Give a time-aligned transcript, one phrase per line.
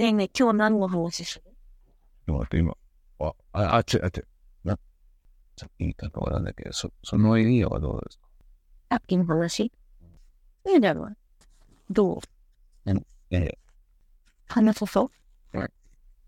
[0.00, 1.42] でね、今日何の話する？
[1.44, 1.52] ちょっ
[2.24, 2.74] と待って、今。
[3.18, 4.22] あ、あ、あっち、あっち。
[4.64, 4.78] な、
[5.58, 8.24] さっき言ったのはなんだっけど、そそのエリアはどうですか？
[8.92, 9.64] さっきの話？
[9.64, 9.72] い
[10.74, 11.14] いじゃない
[11.90, 12.18] どう？
[12.86, 12.94] え
[13.30, 13.58] え、
[14.48, 14.88] 話そう？
[14.88, 15.10] そう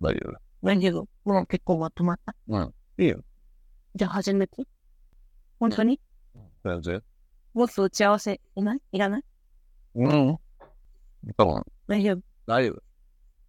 [0.02, 0.36] 大丈夫。
[0.62, 2.34] 大丈夫もう結構まとまった？
[2.48, 2.74] うん。
[2.98, 3.24] いいよ。
[3.94, 4.64] じゃあ始めて。
[5.58, 5.98] 本当に？
[6.62, 7.02] 全然。
[7.54, 8.82] もっと打ち合わせいない？
[8.92, 9.22] いらない？
[9.94, 10.38] うん。
[11.38, 12.82] 多分、大丈夫大丈夫。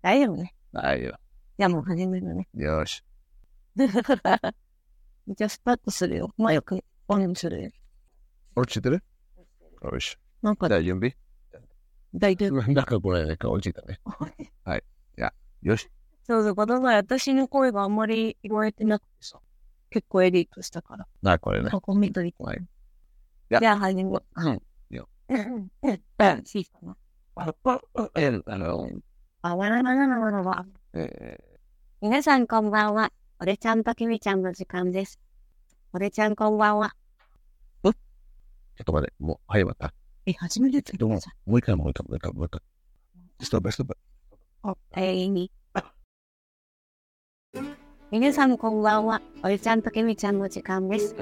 [0.04, 0.54] 大丈夫ね。
[0.74, 1.12] 大丈
[1.58, 2.46] じゃあもう始めるね。
[2.54, 2.62] 夫。
[2.62, 3.02] よし。
[3.78, 6.30] じゃあスタートするよ。
[6.38, 7.72] マイクオンにするよ。
[8.54, 9.02] 落ちてる？
[9.82, 10.18] よし。
[10.42, 11.16] なんかじゃあ準備？
[12.14, 12.62] 大丈夫。
[12.74, 14.02] なんかこれ、なんか落ちたね。
[14.66, 14.84] はい。
[15.16, 15.90] じゃあ、よし。
[16.24, 19.40] そうそう、この前私の声があんまり言われてなくてさ。
[19.90, 21.08] 結構エディットしたから。
[21.22, 21.72] な、これね。
[21.72, 22.44] ここ見といて。
[22.44, 22.60] はい。
[23.58, 24.50] じゃあ始めよう。
[24.50, 24.54] ん。
[24.56, 24.62] う。
[25.30, 25.38] うん。
[25.40, 25.70] うん。
[25.82, 26.44] うん。
[26.54, 26.98] いいかな。
[28.16, 28.90] え、あの、
[29.46, 30.66] あわらわらわらわら。
[30.94, 31.38] え
[32.00, 33.12] 皆さんこんばんは。
[33.42, 35.20] 俺ちゃんときみちゃんの時間です。
[35.92, 36.96] 俺ちゃんこんばんは。
[37.84, 37.94] ちょっ
[38.86, 39.94] と待って、もう、はい、また。
[40.26, 42.62] え、初めてってどうも、もう一回、もう一回、もう一回、もう一回。
[43.42, 43.98] ストップ、ストップ。
[44.64, 45.52] おえいに。
[48.12, 49.22] 皆さんこんばんは。
[49.44, 51.14] 俺ちゃんときみちゃんの時間です。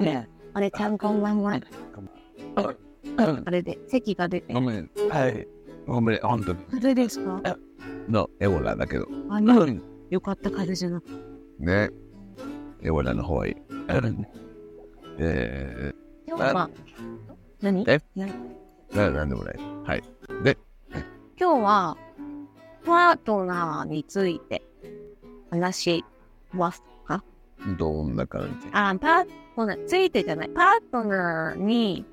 [0.54, 1.60] 俺ちゃんこんばんは。
[3.16, 4.60] あれで、席が出てご。
[4.60, 4.88] めん。
[5.10, 5.48] はい。
[5.88, 6.58] ごめん、本当に。
[6.72, 7.58] あれですか
[8.08, 9.06] の、エボラだけど。
[9.28, 9.66] あの、
[10.10, 11.12] よかった風邪じゃなくて。
[11.58, 11.90] ね。
[12.82, 13.56] エボラの方がいい。
[15.18, 15.92] え
[16.26, 16.70] 今日は、
[17.60, 17.84] 何？
[17.86, 18.00] え？
[18.16, 18.32] 何？
[18.90, 19.58] ー、な、なんでもない。
[19.84, 20.02] はい。
[21.38, 21.96] 今日は、
[22.84, 24.62] パートナーについて
[25.50, 26.04] 話し
[26.52, 27.22] ますか？
[27.78, 28.68] どんな感じ？
[28.72, 30.48] あ、パートナー、ついてじゃない。
[30.48, 32.04] パートナーに、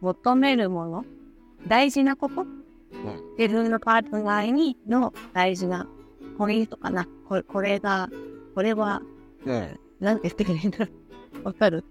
[0.00, 1.04] 求めるもの？
[1.66, 2.44] 大事なこと、
[3.38, 5.86] 自分のパートナーにの大事な
[6.38, 7.06] ポイントかな。
[7.28, 8.08] これ、これが、
[8.54, 9.02] これは、
[9.44, 10.86] ねなんて言ってくれるんだろ
[11.42, 11.46] う。
[11.46, 11.84] わかる？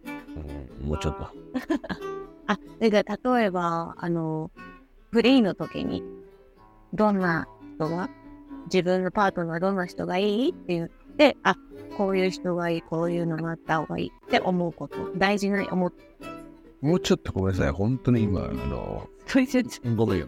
[0.83, 1.27] もうちょっと。
[2.47, 4.51] あ、だから例えば、あの、
[5.11, 6.03] フリーの時に、
[6.93, 8.09] どんな人が、
[8.65, 10.49] 自分のパートナーどんな人がいい？
[10.51, 11.55] って言って、あ、
[11.97, 14.97] こういう人がいい、こういうのがあった方がいいって思うこと。
[15.17, 15.93] 大事な思う。
[16.81, 17.71] もうちょっとごめんなさい。
[17.71, 19.07] 本当に今、あの、
[19.95, 20.27] ごめんよ。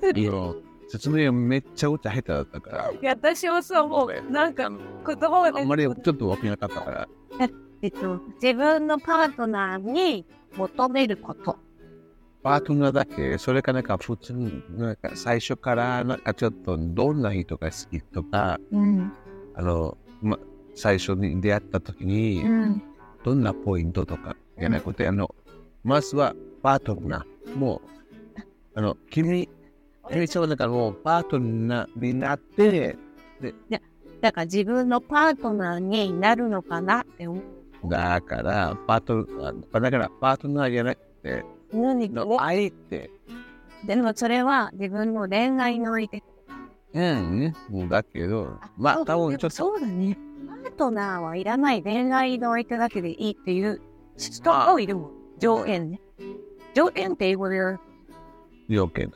[0.93, 2.91] 今説明めっちゃ歌下手だったから。
[2.91, 4.31] いや、私もそう思う。
[4.31, 4.79] なんか、言
[5.15, 7.07] 葉があんまりちょっと分けなかったから。
[7.81, 11.57] えっと、自分のパートナーに求めること。
[12.41, 19.11] パートナーだけ、それかなんか普通に、なんか最初から、なんかちょっとどんな人が好きとか、うん。
[19.55, 20.39] あの、ま、
[20.75, 22.83] 最初に出会った時に、うん。
[23.23, 25.33] どんなポイントとかじゃなくて、あの、
[25.83, 27.57] まずはパートナー。
[27.57, 27.81] も
[28.37, 28.39] う、
[28.75, 29.49] あの、君、
[30.11, 32.97] 君そうだからもうパートナーになって、
[34.21, 37.89] だから自分のパートナーになるのかなって思う。
[37.89, 41.43] だから、パートナー、だからパートナーじゃなくて、
[41.73, 43.09] 何の相手。
[43.85, 46.23] でもそれは自分の恋愛において。
[46.93, 47.53] うん、
[47.89, 50.17] だけど、まあ、多分ちょっと、そうだね。
[50.47, 53.81] パートナーはいらない恋愛の相手だけでいいっていう
[54.17, 55.11] 人もいるもん。
[55.39, 55.99] 条件ね。
[56.73, 57.79] 条件って英語で言う？
[58.69, 59.11] 要件。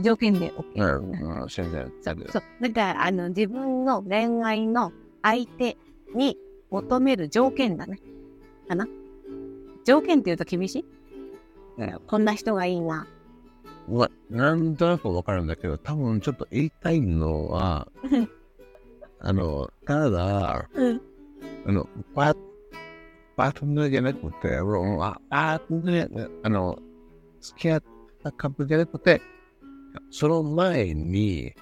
[0.00, 0.64] 条件で OK。
[0.74, 1.92] うん、うん、全然。
[2.02, 2.42] そうそう。
[2.60, 5.76] だから、あの、自分の恋愛の相手
[6.14, 6.36] に
[6.70, 8.00] 求める条件だね。
[8.68, 8.86] かな？
[9.84, 10.84] 条件って言うと厳しい？
[12.06, 13.06] こんな人がいいな。
[13.88, 17.88] まあ、なんとなくわかるんだけど、多分ちょっと言いたいのは、
[19.18, 21.00] あの、ただ、うん。
[21.66, 22.34] あの、パ
[23.36, 26.78] パートナーじゃなくて、あの
[27.40, 27.82] 付き合っ
[28.22, 29.22] たカップルじゃなくて、
[30.10, 31.54] その前に、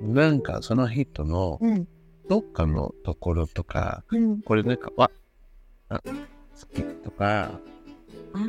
[0.00, 1.88] なんかその人のうん。
[2.30, 4.40] どっかのところとか、うん。
[4.42, 5.10] これなんか、わ、
[5.88, 6.12] あ好
[6.72, 7.50] きとか、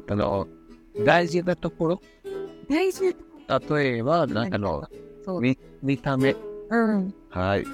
[0.08, 0.48] あの、
[1.04, 2.02] 大事なところ、
[2.70, 3.16] 大事
[3.48, 4.88] な例えば、なんかあの。
[5.42, 6.36] 見見た目、
[6.70, 7.14] うん。
[7.30, 7.66] はい、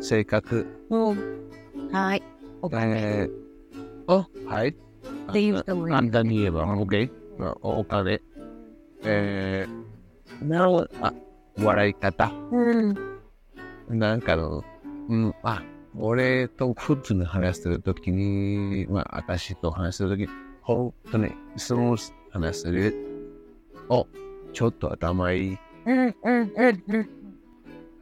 [0.00, 1.50] 性格、うん。
[1.90, 2.22] はい。
[2.72, 3.30] えー、
[4.06, 4.68] お、はい。
[4.68, 4.74] っ
[5.32, 7.10] ていう人もいる簡単に言えば、OK?
[7.62, 8.20] おお金、
[9.04, 9.93] えー、
[10.44, 11.12] なお、あ、
[11.58, 12.94] 笑い方、うん。
[13.88, 14.62] なんかの、
[15.08, 15.62] うん、あ、
[15.96, 20.28] 俺と普通に話してるときに、まあ、私と話してるときに、
[20.62, 21.96] 本当に、その
[22.30, 22.94] 話してる、
[23.88, 24.06] お、
[24.52, 25.98] ちょっと頭いい、うん。
[25.98, 26.14] うん。
[26.22, 26.82] うん。
[26.88, 27.08] うん。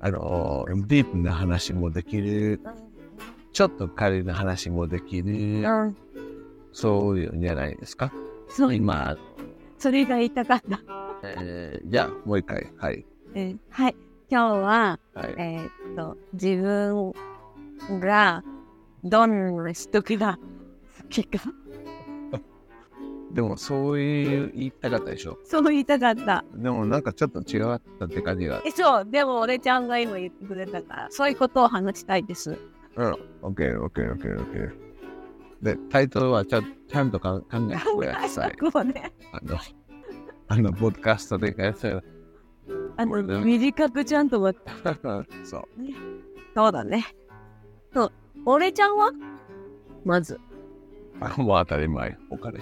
[0.01, 2.61] あの、ディープな話もできる、
[3.53, 5.97] ちょっと軽いな話もできる、うん。
[6.73, 8.13] そういうんじゃないですか。
[8.49, 9.17] そう、今、
[9.79, 10.81] それが言いたかった。
[11.25, 13.05] えー、じゃあ、もう一回、はい。
[13.35, 13.97] えーはい。
[14.31, 15.35] 今日は、はい。
[15.39, 18.43] えーっと、自分が
[19.05, 21.39] どんな人が好きか、
[23.33, 25.39] でも、そういう言いたかったでしょ。
[25.45, 26.45] そう言いたかった。
[26.55, 28.63] でも、なんかちょっと違ったって感じが。
[28.65, 32.59] え、そう、でも俺ちゃんが今言ってくれたから、そういうことを話したいです。
[32.97, 33.17] うん。
[33.41, 34.73] オッケー、オッケー、オッケー、オッケー。
[35.63, 38.57] で、タイトルはちゃちゃんとか考えてください。
[38.61, 39.59] あの、
[40.53, 42.03] あの、ポッドキャストでやったら、
[42.99, 44.71] あの短くちゃんと待って
[45.45, 45.65] そう。
[46.55, 47.07] そうだね。
[47.95, 48.13] そう、
[48.45, 49.13] 俺ちゃんは？
[50.05, 50.39] まず。
[51.21, 52.61] あもう当たり前、お金。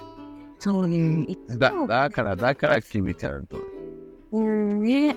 [0.60, 1.26] そうね。
[1.58, 3.56] だ、だから、だから、君ちゃんと。
[4.30, 5.16] うんね。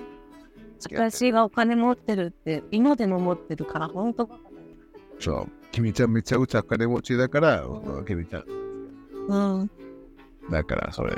[0.90, 4.28] 私がお金持ってるって、今でも持ってるから、本当
[5.20, 5.46] そう。
[5.70, 7.64] 君ちゃんめちゃくちゃ金持ちだから、
[8.04, 8.44] 君ちゃん。
[9.28, 9.70] うん。
[10.50, 11.16] だから、それ。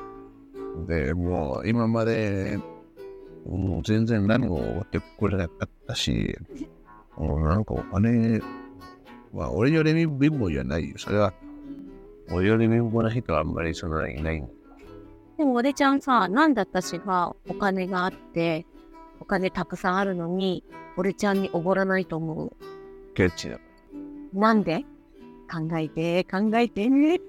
[0.86, 2.58] で、もう、今まで、
[3.46, 6.36] もう全然何も持ってくれなかったし、
[7.16, 8.40] もうなんかお金、
[9.32, 10.96] まあ、俺より貧乏じゃないよ。
[10.98, 11.32] それは、
[12.32, 14.44] 俺より貧乏な人はあんまりそんなにいない。
[15.38, 18.66] でも俺ちゃんさ、なんで私がお金があって、
[19.20, 20.64] お金たくさんあるのに、
[20.96, 22.52] 俺ちゃんにおごらないと思う。
[23.14, 23.58] ケチだ。
[24.32, 24.84] なんで？
[25.50, 27.20] 考えて、考えてね。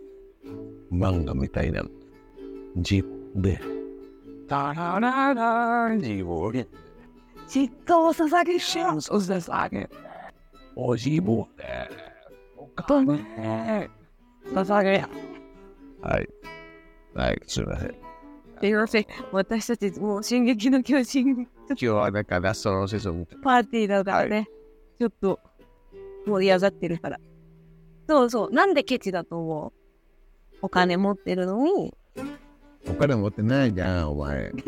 [0.92, 1.84] 漫画みたいな。
[2.76, 3.60] 自分で。
[4.48, 6.68] タラララ自分で。
[7.48, 9.02] 嫉妬を捧げしよう。
[9.02, 9.90] そうです、あげ。
[10.76, 11.90] お自分で。
[12.58, 13.90] お金。
[14.54, 15.08] 捧げよ
[16.02, 16.30] はい。
[17.14, 17.90] はい、すみません。
[17.90, 17.96] う。
[18.60, 19.06] すいません。
[19.32, 23.26] 私たちもう進撃の巨人今日はなんかラストのセッション。
[23.44, 24.48] パーティーだからね。
[25.00, 25.40] ちょっと
[26.26, 27.20] 盛り上がってるから。
[28.08, 28.52] そうそう。
[28.52, 30.58] なんでケチだと思う？
[30.62, 31.94] お金持ってるのに、
[32.90, 34.52] お金持ってないじゃん、お前。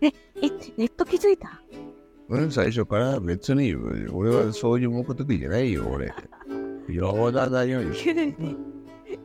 [0.00, 0.10] え、
[0.76, 1.60] ネット気づいた？
[2.28, 3.74] うん、最初から別に、
[4.12, 6.12] 俺はそういう目的じゃないよ、俺。
[6.88, 7.80] 冗談だよ。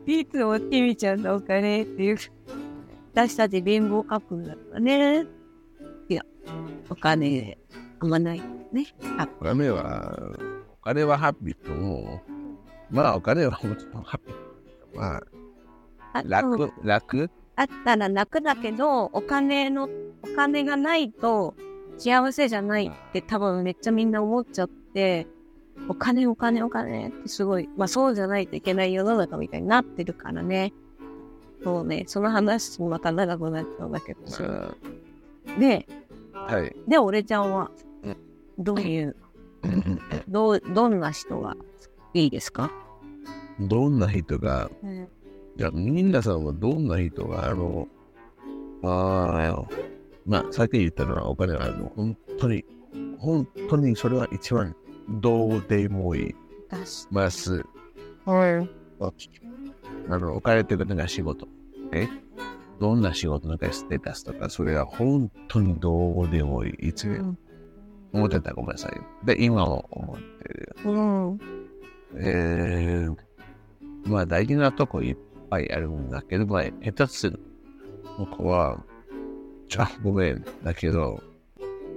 [0.06, 2.16] いつもキミちゃんのお金っていう。
[3.12, 5.26] 私たち貧乏カップルだからね。
[6.08, 6.22] いや、
[6.90, 7.58] お金、
[8.00, 8.42] あんまない
[8.72, 8.86] ね。
[9.18, 10.18] あお金は、
[10.80, 12.32] お金はハッピーと思う。
[12.90, 14.98] まあ、お金はもちろんハッピー。
[14.98, 15.22] まあ、
[16.22, 17.30] 楽、楽？
[17.56, 19.88] あったら楽だけど、お金の、
[20.22, 21.54] お金がないと
[21.98, 25.26] 幸せじゃないって多分めっちゃみんな思っちゃって、
[25.88, 30.72] お金お金お金ってすごい、まあそうじゃないといけない世の中みたいになってるからね。
[31.62, 34.26] そうね、その話また長くなっちゃうんだけど。
[34.26, 34.74] さ
[35.58, 35.86] で、
[36.34, 36.76] あはい。
[36.86, 37.70] で、俺ちゃんは？
[38.02, 38.16] うん、
[38.58, 39.16] どういう、
[40.28, 41.56] どう、どんな人が
[42.12, 42.70] いいですか？
[43.60, 45.08] どんな人が、うん。
[45.56, 47.88] じゃあ、皆さんはどんな人が、あの、
[48.82, 49.68] ああ、
[50.26, 52.64] まあ、さっき言ったのはお金は、あの、本当に、
[53.18, 54.74] 本当にそれは一番
[55.08, 56.34] どうでもいい
[57.10, 57.64] ます。
[58.26, 58.70] うん。
[60.08, 61.46] あの、お金ってことが仕事。
[61.92, 62.08] え？
[62.80, 66.88] どんな仕事なんかステータスとか、それは本当にどうでもいい。
[66.88, 67.22] いつ
[68.12, 69.00] 思ってたらごめんなさい。
[69.24, 70.76] で、今も思ってる。
[70.84, 71.40] うん。
[72.16, 73.16] えー、
[74.06, 75.16] まあ大事なとこいっ
[75.54, 77.38] ぱいあるんだけど、まあ下手する。
[78.18, 78.82] 僕は、
[79.68, 80.44] ちょ、ごめん。
[80.62, 81.22] だけど、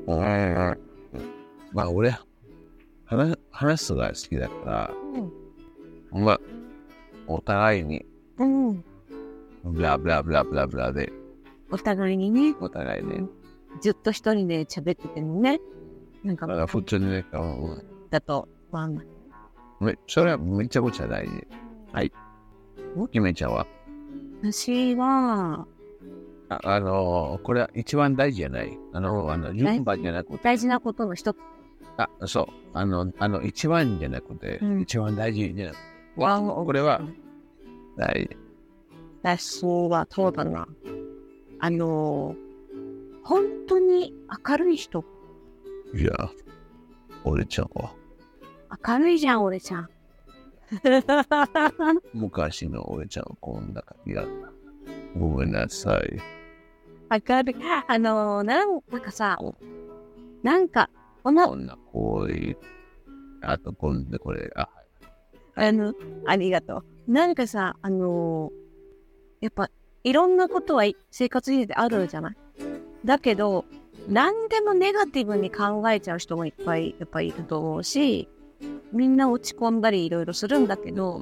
[0.08, 0.78] うん
[1.74, 2.16] まあ俺、
[3.06, 6.40] 話話すのが好きだから、まあ、
[7.28, 8.06] お互いに、
[8.38, 8.84] うん。
[9.64, 11.12] ブラブラブラブラブラで、
[11.72, 13.26] お互いにね、お互いね、
[13.82, 15.60] ずっと一人で喋っててもね、
[16.24, 18.88] なんかまあ普通にね、うんだと、まあ、
[19.84, 21.48] めそれはめちゃくちゃ大事。
[21.92, 22.12] はい。
[23.06, 23.68] 決めちゃんは？
[24.42, 25.68] 私は、
[26.50, 28.78] ああのー、これは一番大事じゃない？
[28.94, 31.38] あの、あの順番じゃなくて、大事なことの一つ。
[31.98, 32.46] あ、そう。
[32.74, 35.82] あの、あの、一番じゃなくて、うん一番大事じゃなくて。
[36.22, 37.02] わこれは
[37.96, 38.38] 大事。
[39.24, 40.68] 私はそうだな。
[41.60, 42.36] あの
[43.24, 44.14] 本当に
[44.48, 45.04] 明るい人。
[45.94, 46.12] いや、
[47.24, 47.92] 俺ちゃんは、
[48.88, 49.90] 明るいじゃん、俺ちゃん。
[52.14, 54.24] 昔の俺ちゃんはこんな感じだ。
[55.18, 56.20] ごめんなさい。
[57.28, 57.56] 明るい。
[57.88, 59.38] あのなんなんかさ、
[60.44, 60.90] なんか、
[61.24, 62.58] こんなこ、んなこういう、
[63.42, 64.70] あと今度これ、あ、
[65.56, 65.94] あの、
[66.26, 67.12] ありがとう。
[67.12, 68.52] なんかさ、あの
[69.40, 69.70] やっぱ、
[70.04, 72.36] いろんなことは生活にであるじゃない？
[73.06, 73.66] だけど、
[74.10, 78.28] 何でもネガティブに考えちゃう人もいっぱい、やっぱいると思うし、
[78.92, 81.22] みんな落ち込んだりいろいろするんだけど、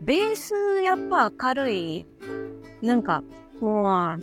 [0.00, 2.06] ベースやっぱ明るい、
[2.82, 3.22] なんか、
[3.60, 4.20] もう、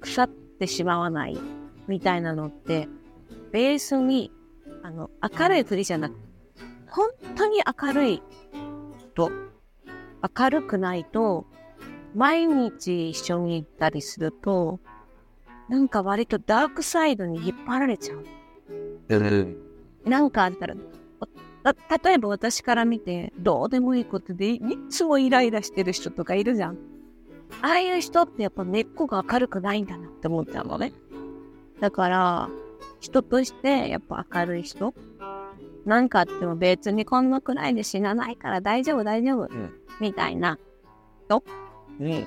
[0.00, 1.38] 腐ってしまわない
[1.86, 2.88] みたいなのって、
[3.52, 4.30] ベースに、
[4.82, 6.26] あの、明るい振りじゃなくて、
[6.88, 8.22] 本当に明るい
[9.12, 9.30] 人、
[10.38, 11.46] 明るくないと、
[12.14, 14.80] 毎日一緒に行ったりすると、
[15.68, 18.24] なんか割とダークサイドに引っ張られちゃう。
[19.08, 19.56] うん。
[20.04, 20.80] なんかあったら、た
[22.04, 26.78] 例えば私から見て、どうでもいいことでいいつもイライラしてる人とかいるじゃん。
[27.62, 30.92] ああいう人ってやっぱ根っこが明るくないんだなって思っちゃうのね。
[31.80, 32.48] だから、
[33.00, 34.94] 人としてやっぱ明るい人。
[35.84, 39.44] なんかあっても別にこんなくらいで死なないから大丈夫大丈夫。
[39.44, 40.58] んみたいな
[42.00, 42.26] うん。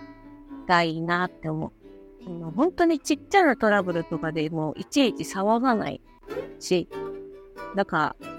[0.67, 1.71] がいいなって思う。
[2.55, 6.01] 本当にちっちゃなトラブルとかでもいちいち騒がない
[6.59, 6.87] し、
[7.75, 8.38] だから、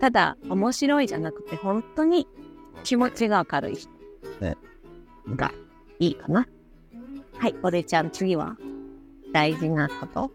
[0.00, 2.26] ただ面白いじゃなくて本当に
[2.82, 3.90] 気持ちが明るい人
[4.40, 4.56] ね
[5.36, 5.52] が
[5.98, 6.48] いいかな。
[7.36, 8.56] はい、俺ちゃん次は？
[9.32, 10.30] 大事なこと？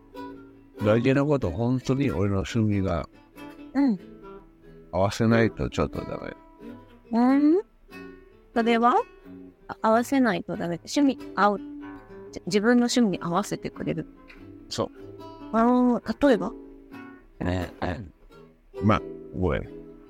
[0.84, 3.10] 大事なこと、本当に俺の趣味が
[3.74, 4.00] うん。
[4.92, 6.18] 合わせないとちょっとダ
[7.12, 7.20] メ。
[7.20, 7.62] うん？
[8.54, 8.96] それは？
[9.68, 10.80] あ合わせないとダメ。
[10.86, 11.60] 趣味合う。
[12.32, 14.06] じ自分の趣味に合わせてくれる。
[14.70, 14.90] そう。
[15.58, 16.52] ああ、例えば？
[17.40, 17.74] ね、
[18.82, 19.02] まあ、
[19.40, 19.62] ごめん。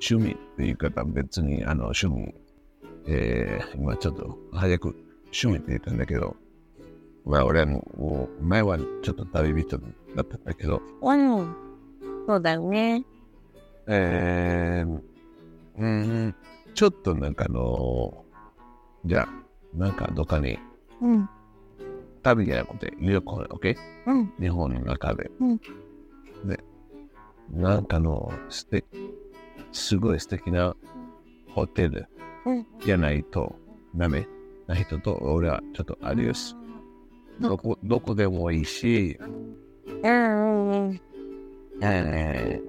[0.08, 2.34] 趣味って言い方別に、あの、趣味、
[3.08, 6.36] えー、今ちょっと早く趣味って言ったんだけど、
[7.26, 9.86] まあ俺はもう、前はちょっと旅人だ
[10.22, 11.56] ったんだけど、うん。
[12.28, 13.04] そうだよね。
[13.88, 15.02] えー、
[15.78, 16.36] うん、
[16.74, 18.26] ちょっとなんかあの
[19.06, 20.58] じゃあ、なんかどっかに
[21.02, 21.30] うん。
[22.24, 23.76] 旅じゃなくて旅行、OK?
[24.08, 24.34] うん。
[24.40, 25.30] 日本の中で。
[25.40, 25.60] うん
[26.46, 26.64] で、
[27.52, 28.84] なんかのすて、
[29.72, 30.76] すごい素敵な
[31.50, 32.08] ホテル
[32.46, 32.66] うん。
[32.84, 33.56] じゃないと
[33.96, 34.28] ダメ
[34.68, 36.56] な人と俺はちょっとありです。
[37.40, 39.18] どこ、どこでもいいし、
[40.04, 41.02] うんうんうん。
[41.82, 42.62] え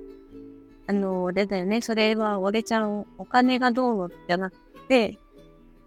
[0.88, 1.80] あの、あれだよね。
[1.80, 4.56] それは、俺ちゃん、お金がどうのじゃなく
[4.88, 5.18] て、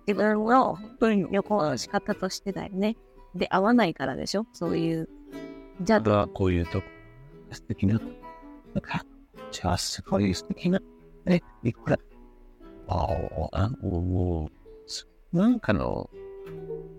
[0.08, 2.98] 自分の旅行の仕方としてだよね。
[3.36, 5.10] で、合わないからでしょそういう。
[5.82, 6.88] じゃー、あこういうとこ、
[7.52, 8.00] 素敵な、
[8.82, 9.06] か、
[9.52, 10.82] じゃあすごい素敵な、
[11.26, 12.00] え、いくら、
[12.88, 13.08] あ
[13.52, 14.50] あ、も
[15.34, 16.10] う、なんかの、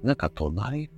[0.03, 0.91] なんか隣、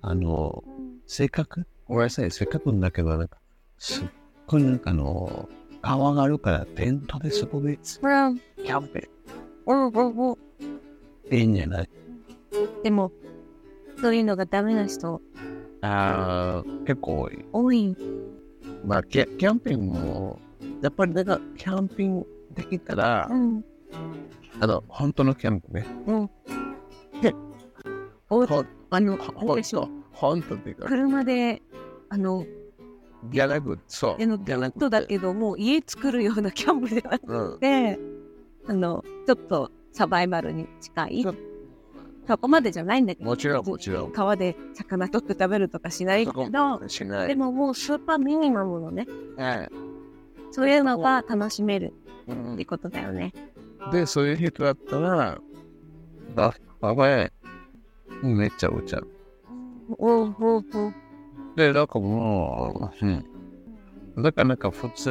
[0.00, 0.62] あの、
[1.06, 3.38] 性格ごめんなさい、せっかくんだけど、なんか、
[3.78, 4.08] すっ
[4.46, 5.48] ごいなんかあの、
[5.80, 9.08] 川があるから、テントでそこで、キャンプ
[9.66, 10.36] うん、うん、うん。
[11.30, 11.88] いいんじゃない
[12.82, 13.12] でも、
[14.00, 15.20] そういうのがダメな人
[15.80, 17.44] あー結構多い。
[17.52, 17.96] 多い。
[18.84, 20.38] まあ、キャキャンピングも、
[20.82, 23.64] やっぱりなんか、キャンピングできたらう、ん、
[24.60, 25.86] あの、本当のキャンプね。
[26.06, 26.30] うん。
[27.20, 27.34] で、
[28.30, 31.62] おほあの、ほでしょ本当っていうか、車で、
[32.08, 32.44] あの、
[33.30, 34.22] じゃなくそう。
[34.22, 37.58] あの、じゃなく人だけど、もう家作るようなキャンプじゃなくうん。
[37.60, 37.98] て、
[38.66, 41.26] あの、ちょっとサバイバルに近い。
[42.28, 44.12] そこまでじゃないんだけど、もちろん、もちろん。
[44.12, 47.28] 川で魚取って食べるとかしないけそど、こしない。
[47.28, 49.06] でももうスーパーミニマムのね、
[49.38, 49.70] はい
[50.50, 51.94] そういうのが楽しめる
[52.26, 53.32] うんってことだよね。
[53.92, 55.40] で、そういう人だったら、
[56.36, 57.30] あ、あば
[58.22, 59.08] めっちゃおちゃう。
[59.98, 60.94] おうおうおう
[61.56, 64.22] で、だからもう、うん。
[64.22, 65.10] だからなんか普通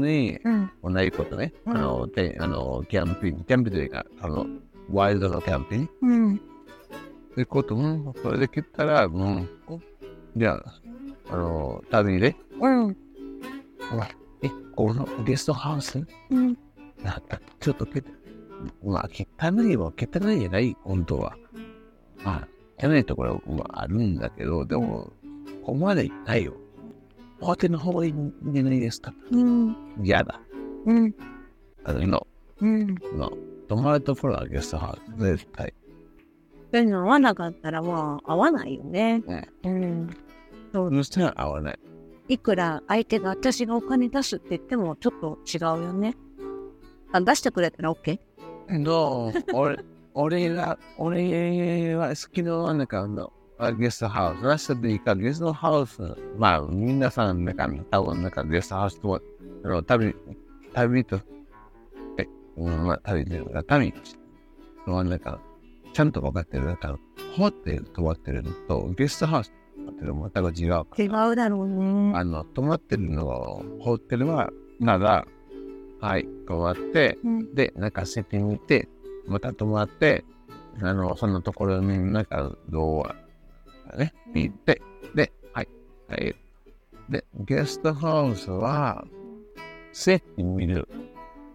[0.00, 0.70] にうん。
[0.82, 1.52] 同じことね。
[1.66, 4.46] うんあの、で、あの、キャンピング、キャンプというか、あの、
[4.90, 6.34] ワイルドのキャンピングうん。
[6.36, 6.38] っ
[7.36, 9.48] てことも、それで切ったら、うん。
[10.36, 10.80] じゃあ、
[11.30, 12.96] あの、旅で、うん。
[14.42, 16.04] え、このゲストハウス？
[16.30, 16.56] うん。
[17.02, 18.02] なんか、ちょっとけ、
[18.84, 21.36] まあ、汚いは汚いじゃない、本当は。
[22.24, 22.46] ま
[22.80, 25.12] あ、汚いところはあるんだけど、でも、
[25.62, 26.54] ここまでないよ。
[27.40, 29.12] ホテルの方がいいんじゃないですか？
[29.30, 29.76] うん。
[30.02, 30.40] 嫌だ。
[30.86, 31.14] うん。
[31.84, 32.26] あの、の、
[32.60, 32.94] うん。
[33.16, 33.32] の、
[33.68, 35.72] 泊まるところはゲストハウス、絶対。
[36.72, 39.20] そういうの合わなかったら、まあ、合わないよね。
[39.20, 39.48] ね。
[39.64, 40.10] うん。
[40.72, 41.78] そしたら合わない。
[42.28, 46.16] いくら相手が私がお金出すって言ってもちょっと違うよね。
[47.12, 48.18] あ出してくれたら OK?
[48.82, 49.32] どう？
[49.52, 49.78] 俺、
[50.14, 56.00] 俺が、俺は好きな、ゲストハウス、ラストでいいか、ゲストハウス、
[56.38, 59.20] まあ、皆さん、なんか、多分、なんか、ゲストハウスと、
[59.86, 60.14] 旅、
[60.72, 61.20] 旅と、
[62.56, 63.94] え、うん、まあ、旅で、旅
[64.86, 65.40] の、なんか、
[65.92, 66.98] ちゃんと分かってる、なんか、
[67.36, 69.52] ホテル泊まってるのと、ゲストハウス
[69.94, 70.84] ってるの全く違う。
[70.98, 72.12] 違うだろうね。
[72.14, 75.26] あの、泊まってるの、ホテルは、なら、
[76.00, 77.54] はい、泊まって、うん。
[77.54, 78.88] で、なんか設定に行って、
[79.26, 80.24] また泊まって、
[80.82, 83.16] あの、そのところになんか動画、
[83.96, 84.82] ね、見て、
[85.14, 85.68] で、はい、
[86.08, 86.34] はい、
[87.08, 89.04] で、ゲストハウスは、
[89.92, 90.88] 席見る。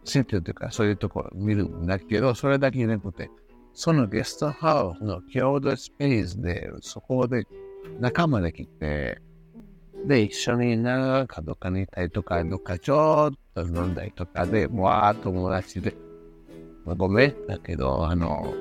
[0.04, 3.30] 席というか、そういうところ見るんだけど、それだけじゃなくて、
[3.74, 7.46] そのゲストハウスの共同スペースで、そこで
[8.00, 9.22] 仲間で来て、
[10.06, 15.96] で、一緒になんかどっかに行ったりとか、どっかちょっと飲んだりとかで、わー友達で、
[16.86, 18.54] まあごめんだけど、あの、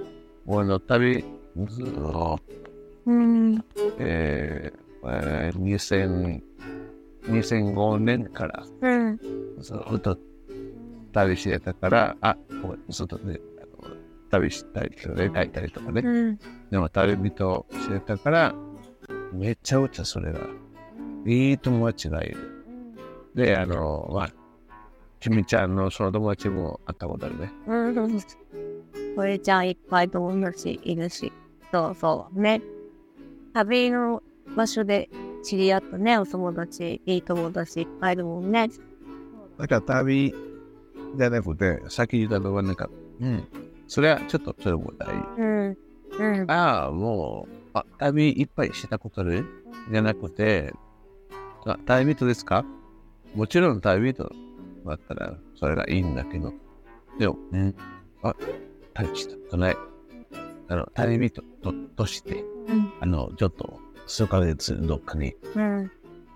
[0.46, 1.24] 俺の旅、
[1.68, 2.38] ずっと、
[3.06, 3.64] うん。
[3.98, 6.42] えーえー、2000
[7.28, 9.18] 2005年からうん。
[9.60, 10.18] ずっと
[11.12, 13.94] 旅してたから、あ、ごめん、ずっとね、あの
[14.30, 16.02] 旅したりとかね、書いたりとかね。
[16.04, 16.38] うん。
[16.70, 18.54] でも旅人してたから、
[19.32, 20.40] めちゃくちゃそれが、
[21.26, 22.36] いい友達がいる。
[23.34, 24.30] で、あの、まあ、
[25.20, 27.52] 君ちゃんのその友達も会ったことあるね。
[27.66, 28.20] うん。
[29.16, 31.32] これじゃあいっぱい友達いるし。
[31.72, 32.40] そうそう。
[32.40, 32.62] ね。
[33.52, 34.22] 旅の
[34.56, 35.10] 場所で
[35.42, 38.68] 知り合ったね、お友達、いい友達いっぱいいるもんね。
[39.58, 40.34] だから旅
[41.16, 42.88] じゃなくて、先言ったのはなんか、
[43.20, 43.46] うん、
[43.86, 45.40] それはちょっとそれも大事。
[45.40, 45.76] うん。
[46.18, 46.50] うん。
[46.50, 49.44] ああ、もう、あ、旅いっぱいしたことある？
[49.90, 50.72] じゃなくて、
[51.64, 52.64] あ、旅人ですか？
[53.34, 54.30] もちろん旅人
[54.86, 56.52] だったらそれがいいんだけど、
[57.18, 57.74] でも、うん、
[58.22, 58.34] あ、
[58.94, 59.76] 旅したことない。
[60.68, 62.92] あの、旅人ととして、うん。
[63.00, 65.90] あの、ちょっと数ヶ月どっかに、うん。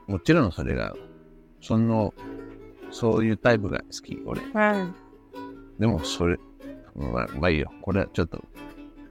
[0.06, 0.94] もちろんそれが、
[1.60, 2.14] その、
[2.92, 4.40] そういうタイプが好き、俺。
[4.40, 4.94] うん。
[5.78, 6.38] でも、それ、
[6.94, 7.72] まあ、まあいいよ。
[7.80, 8.40] これはちょっと、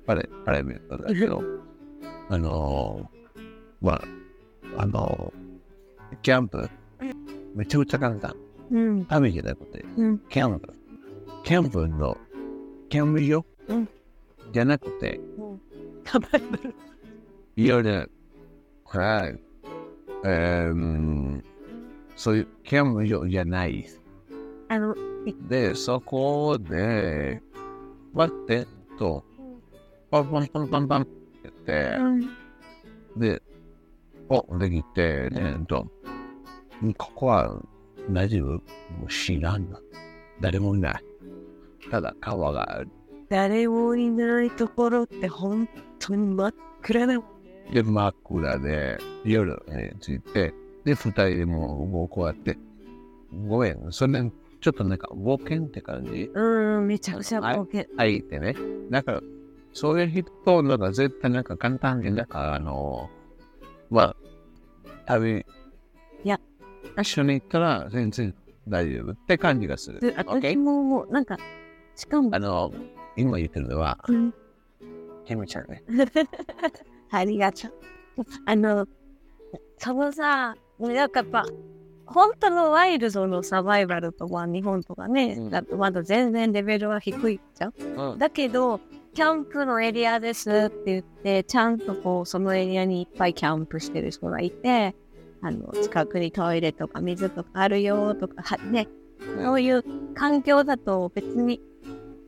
[0.05, 1.43] パレ、パレメントだけど、
[2.29, 3.41] あのー、
[3.81, 4.01] まあ、
[4.77, 6.69] あのー、キャンプ、
[7.55, 8.35] めちゃくちゃ簡単。
[8.71, 9.05] うん。
[9.05, 10.19] 旅じゃなくて、うん。
[10.29, 10.73] キャンプ。
[11.43, 12.15] キャンプの、
[12.87, 13.89] キャンプ場、うん
[14.51, 15.19] じゃなくて、
[16.05, 16.75] 食べる。
[17.55, 18.11] 夜、
[18.85, 19.39] はい、
[20.25, 21.41] えー、
[22.21, 23.83] そういうキャンプ場じゃない。
[24.69, 24.95] あの、
[25.49, 27.41] で、そこで、
[28.13, 28.67] 待って、
[28.99, 29.25] と、
[30.11, 31.05] パンパンパンパンパンっ
[31.65, 31.97] て。
[33.17, 33.41] で、
[34.29, 35.87] お、できて、ね、と、
[36.95, 37.59] ここは
[38.11, 38.49] 大丈夫？
[38.49, 38.59] も
[39.07, 39.79] う知らんの。
[40.41, 41.03] 誰もいない。
[41.89, 42.89] ただ川がある。
[43.29, 45.67] 誰もいないところって本
[45.97, 47.25] 当に真っ暗だも
[47.69, 47.73] ん。
[47.73, 52.57] で、真っ暗で、夜に着いて、で、二人でもうこうやって、
[53.47, 56.29] ごめん、それ、ちょっとなんか冒険って感じ？
[56.33, 57.85] うん、めちゃくちゃ冒険。
[57.97, 58.55] 入ってね。
[58.89, 59.21] だから、
[59.73, 63.09] そういう人と、なんか絶対なんか簡単に、なんかあの、
[63.89, 64.15] まあ、
[65.05, 65.43] 旅、い
[66.23, 66.39] や、
[66.99, 68.35] 一緒に行ったら全然
[68.67, 70.13] 大丈夫って感じがする。
[70.17, 71.37] 私ももう、なんか、
[71.95, 72.71] しかもあ、の、
[73.17, 74.33] 今言ってるのは、うん、
[75.25, 75.83] ケムちゃんね。
[77.09, 77.71] ありがとう。
[78.45, 78.85] あの、
[79.77, 80.55] そのさ、
[80.89, 81.45] なんかやっぱ、
[82.05, 87.73] 本当のワイルドのサバイバルとか日本とかね、うんだとまだ全然レベルは低いじゃん。
[88.11, 88.17] うん。
[88.17, 88.79] だけど、
[89.13, 94.95] キャンプのエリアですって言って、ちゃんとこう、そのエリアにいっぱいキャンプしてる人がいて、
[95.41, 98.87] あの、近くにトイレとか水とかあるよとか、はね、
[99.37, 101.61] そういう環境だと別に、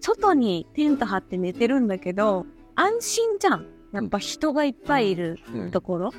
[0.01, 3.65] 外にテント張って寝てるんだけど、安心じゃん。
[3.93, 6.11] やっぱ人がいっぱいいるうんところ。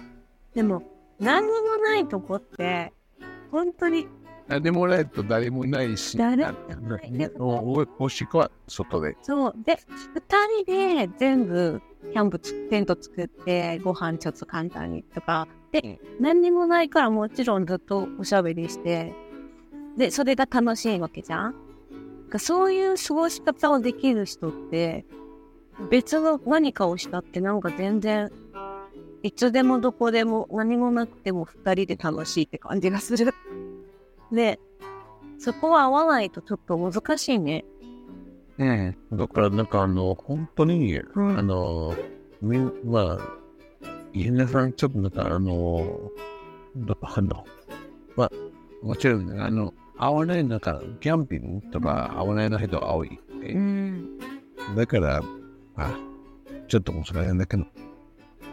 [0.55, 0.83] でも、
[1.21, 2.93] 何にもないとこって、
[3.51, 4.07] 本当に、
[4.49, 9.17] 何もないと誰もいないし、誰あもないおおもしくは外で。
[9.23, 9.55] そう。
[9.65, 9.79] で、
[10.15, 15.49] 二人で全部、キャンプつ、テント作って、ご飯ちょっと簡単にとか。
[15.73, 19.15] で、何にもないからもちろんずっとおしゃべりして、
[19.97, 21.55] で、それが楽しいわけじゃん
[22.39, 25.05] そういう過ごし方をできる人って、
[25.91, 28.31] 別の何かをしたってなんか全然、
[29.25, 33.33] いつでもどこでも何もなくても二人で楽しいって感じがする。
[34.31, 34.61] で、
[35.39, 37.65] そこは合わないとちょっと難しいね。
[38.59, 39.17] ねえ。
[39.17, 41.97] だからなんかあの、本当に、うんあの、
[42.43, 43.19] みん、まあ、
[44.13, 46.11] 皆さんちょっとなんかあの、
[46.77, 47.47] だあの、
[48.17, 48.31] まあ、
[48.83, 53.19] もちろん、あの、合わないなんか、キャンピングとか合わないの人が多い。
[53.43, 54.19] うん。
[54.77, 55.23] だから、
[55.77, 55.99] あ、
[56.69, 57.65] ちょっと難しいんだけど。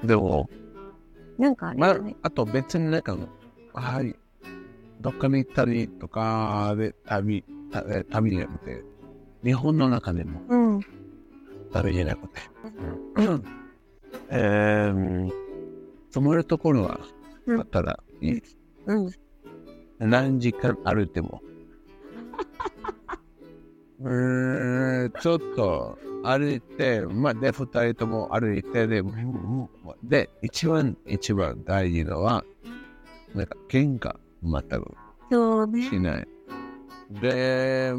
[0.05, 0.49] でも、
[1.38, 3.17] なんかあれまああと別になんか、
[3.74, 4.15] はい、
[5.00, 7.44] どっかに行ったりとかで旅、
[8.10, 8.84] 旅じゃなくて、
[9.44, 10.82] 日本の中でもうん。
[11.74, 12.41] 旅じゃなくて、
[13.15, 13.44] うん、
[14.30, 15.32] えー、
[16.12, 17.00] 泊まるところは
[17.46, 18.41] うんあったらいい。
[18.86, 19.12] うん。
[20.00, 21.41] 何時間歩いても。
[24.04, 29.04] うーん、ちょっと歩いて、まあ、で、二人とも歩いて、で、
[30.04, 32.44] で、一番、一番大事のは、
[33.36, 34.92] なんか、喧嘩全く
[35.32, 35.82] そうね。
[35.84, 36.28] しない。
[37.22, 37.94] で、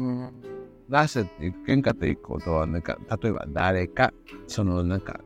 [0.89, 4.11] なぜっていけんかっていうことは、なんか、例えば誰か、
[4.47, 5.19] その、なんか、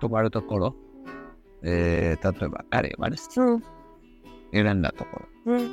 [0.00, 0.74] 泊まるところ、
[1.62, 3.62] えー、例えば彼はね、うん。
[4.52, 5.70] 選んだとこうん。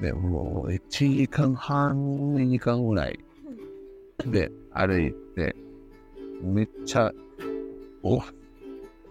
[0.00, 3.18] でもう1時間半、2時間ぐらい
[4.26, 5.54] で歩いて、
[6.42, 7.12] めっちゃ、
[8.02, 8.20] お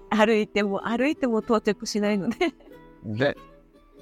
[0.10, 2.38] 歩いても、歩いても到着しないのね。
[3.06, 3.38] で、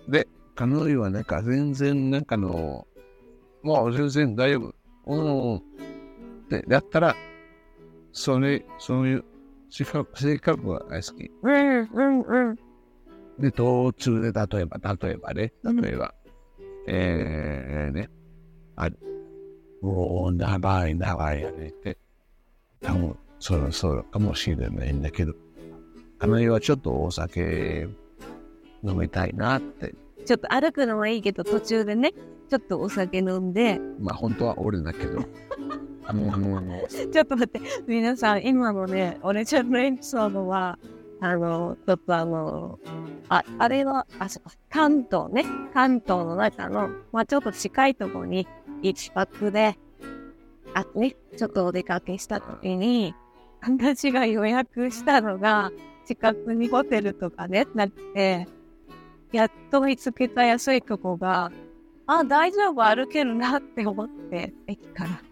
[0.08, 2.88] で、彼女はなんか全然なんかの、
[3.62, 4.74] もう全然大丈夫。
[5.06, 5.56] うん。
[5.58, 5.62] っ
[6.50, 7.16] てやったら、
[8.12, 9.24] それ、そういう
[9.70, 11.32] 性格性格が大好き。
[11.44, 12.56] うん、うん、うん。
[13.40, 16.14] で、途中で例えば、例えばね、例えば、
[16.92, 18.10] えー、ね、
[18.76, 18.90] あ、
[19.82, 21.98] もう長い長いやねって、
[22.82, 25.34] 多分そろそろかもしれないんだけど、
[26.18, 27.88] 彼女はちょっとお酒
[28.84, 29.94] 飲みたいなって、
[30.26, 32.12] ちょっと歩くのはいいけど、途中でね、
[32.50, 35.20] ちょっとお酒飲んで、まあ本当は俺だけど、
[36.06, 40.80] あの、ちょっと待って、皆さん、今のね、俺ちゃんのエピソードは、
[41.22, 42.80] あの、ちょっとあの、
[43.28, 48.48] あ、あれは、あ、そうか関東ね、関東の中の、まあちょっと近いところに、
[48.82, 49.78] 一泊で、
[50.74, 53.14] あ、ね、ちょっとお出かけした時に、
[53.62, 55.72] 私が予約したのが、
[56.06, 58.48] 近くにホテルとかね、なって、
[59.32, 61.52] やっと見つけた安いとこが、
[62.08, 65.29] あ、大丈夫、歩けるなって思って、駅から。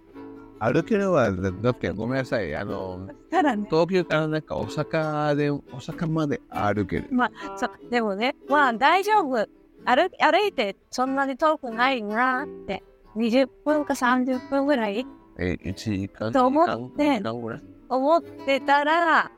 [0.59, 7.09] 歩けるは、だってごめんなさい、あの、たらね、東京からなんか大阪で、大阪まで歩ける。
[7.57, 9.47] そう、でもね、まあ大丈夫。
[9.85, 12.83] 歩歩いてそんなに遠くないなって。
[13.15, 15.05] 20分か30分ぐらい？
[15.39, 17.61] え、1時間と思って2時間ぐらい？
[17.89, 19.31] 思ってたら、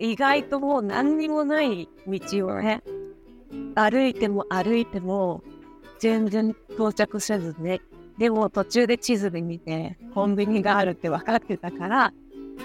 [0.00, 2.82] 意外ともう何にもない道をね、
[3.74, 5.42] 歩いても歩いても
[5.98, 7.80] 全然到着せずね。
[8.18, 12.12] でも途中で地図で見て、コンビニがあるって分かってたから、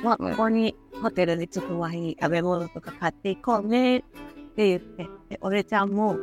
[0.03, 4.01] まあ、ここにホテルで着く前に食べ物とか買っていこうねっ
[4.55, 6.17] て言って、で俺ちゃんも、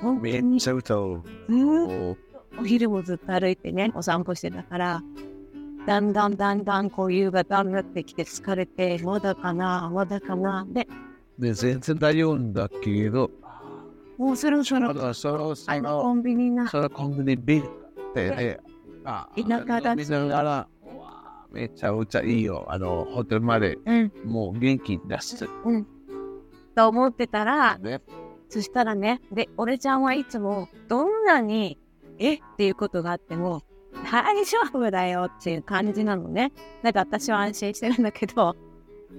[0.00, 1.22] 本当めっにちゃ歌う。
[1.48, 2.18] ずーっ
[2.58, 5.02] おお昼もずっと歩いてね、お散歩してたから、
[5.86, 10.66] だんだんだんだんこう夕方になってきて疲れて、まだかな、まだかな。
[10.68, 10.88] で、
[11.38, 13.30] で、全然大丈夫だけど、
[14.16, 16.68] もうそろそろ、その、そあの、コの、ンビニな。
[16.68, 17.62] そのコンビニビ
[18.14, 18.60] ね、
[19.04, 20.68] あ、田舎だながら、
[21.50, 22.64] めちゃくちゃいいよ。
[22.68, 25.48] あの、ホテルまで、うん、もう元気出す。
[25.64, 25.86] うん。
[26.74, 28.00] と思ってたら、ね。
[28.48, 31.78] そしたらね、で、俺ちゃんはいつも、どんなに、
[32.18, 32.34] え？
[32.34, 33.62] っていうことがあっても、
[34.10, 36.52] 大丈夫だよっていう感じなのね。
[36.82, 38.56] なんか私は安心してるんだけど、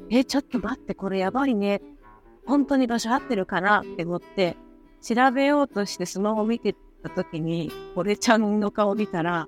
[0.09, 1.81] え、ちょっと待って、これやばいね。
[2.45, 4.57] 本当に場所合ってるかなって思って、
[5.01, 9.47] 調べようとしてスマホ見てた時に、俺ちゃんの顔見たら、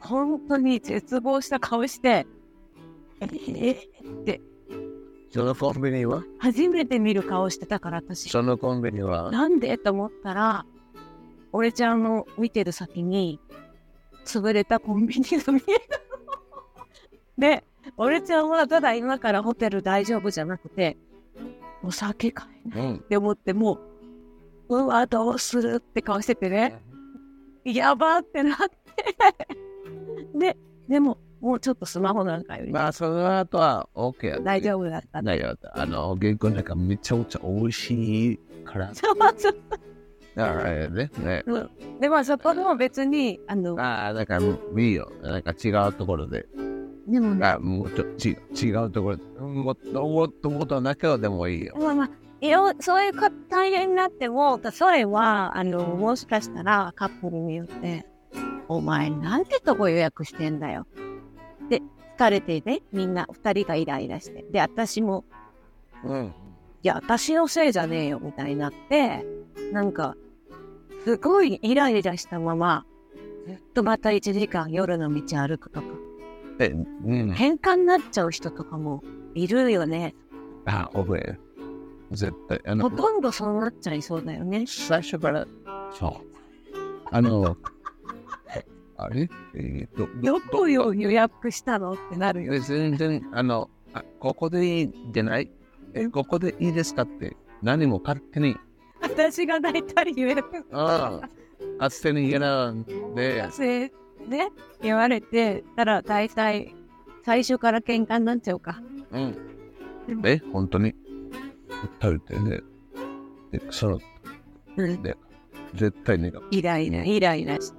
[0.00, 2.26] 本当に絶望した顔して、
[3.20, 3.84] えっ
[4.24, 4.40] て、
[5.30, 6.22] そのコンビニは？
[6.38, 8.28] 初めて見る顔してたから私。
[8.30, 9.30] そのコンビニは？
[9.30, 10.66] なんでと思ったら、
[11.52, 13.40] 俺ちゃんの見てる先に、
[14.24, 16.04] 潰れたコンビニが見えたの。
[17.38, 17.64] で、
[17.96, 20.96] 俺ちゃんはただ今からホテル大丈夫じゃなくて、
[21.82, 22.96] お酒買えないうん。
[22.96, 23.78] って思っても
[24.68, 26.80] う、うわ、どうするって顔しててね、
[27.64, 28.76] やばってなって。
[30.38, 30.56] で、
[30.88, 34.44] でも、もうちょっとスマホなんかよりまあ、その後は OK やった。
[34.44, 35.22] 大丈夫だった。
[35.22, 35.82] 大丈夫だった。
[35.82, 38.92] あの、原稿なんかめちゃくちゃ美味しいから。
[40.34, 41.10] だからね、
[41.46, 45.10] うでもそこも別に、あの、ああ、なんかいいよ。
[45.20, 46.46] なんか違うところで。
[47.08, 49.22] でもね、あもうちょ違う違うところで。
[49.40, 51.74] もっともっともっと中でもいいよ。
[51.76, 58.06] まあまあ、いろそういうか大変になっても、それは、あの、もしかしたらカップルによって、
[58.68, 60.86] お前なんてとこ予約してんだよ。
[61.68, 61.82] で、
[62.16, 64.44] 疲れてね、みんな二人がイライラして。
[64.50, 65.24] で、私も、
[66.04, 66.34] うん。
[66.82, 69.24] いや、私のせいじゃねえよ、みたいになって、
[69.72, 70.14] なんか、
[71.04, 72.84] すごいイライラしたまま、
[73.46, 75.86] ずっとまた1時間夜の道歩くとか、
[76.60, 77.32] え、うん。
[77.32, 79.02] 喧嘩になっちゃう人とかも
[79.34, 80.14] いるよね。
[80.66, 81.40] あ、覚える。
[82.10, 82.60] 絶対。
[82.66, 84.64] あの、ほとんどそうなっちゃいそうだよね。
[84.66, 85.46] 最初から、
[85.92, 86.12] そう。
[87.10, 87.56] あの、
[88.96, 89.28] あれ？
[89.54, 92.54] えーと、どこを予約したのってなるよ。
[92.54, 95.50] え全然、あの、あここでいいんじゃない？
[95.94, 98.56] え、ここでいいですかって、何も勝手に、
[99.00, 101.28] 私が大体予約ああ、
[101.78, 103.92] 勝手に選んで、せ
[104.26, 104.50] ね、
[104.82, 106.74] 言われてたら大体
[107.24, 108.80] 最初から喧嘩になっちゃうか。
[109.12, 109.36] うん。
[110.24, 110.94] え、本当に？
[112.00, 112.60] 食べてね。
[113.52, 114.00] で、その、
[114.76, 115.16] うんで、
[115.74, 117.78] 絶対ね、イライラ、イライラして。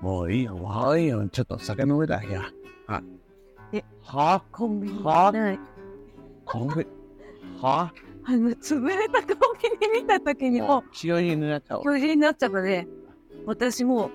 [0.00, 2.22] もういいよ、もういいよ、ちょっと酒飲めだ。
[2.22, 2.42] いや、
[2.86, 3.02] は
[3.72, 4.42] えは？
[4.52, 5.32] コンビニは？
[5.32, 5.58] ない。
[6.44, 6.86] コンビ？
[7.60, 7.92] は？
[8.24, 9.36] あの、潰れたコン
[9.80, 11.82] ビニ見たときにもう、強いになっちゃう。
[11.82, 12.86] 巨人になっちゃったね。
[13.46, 14.10] 私もう、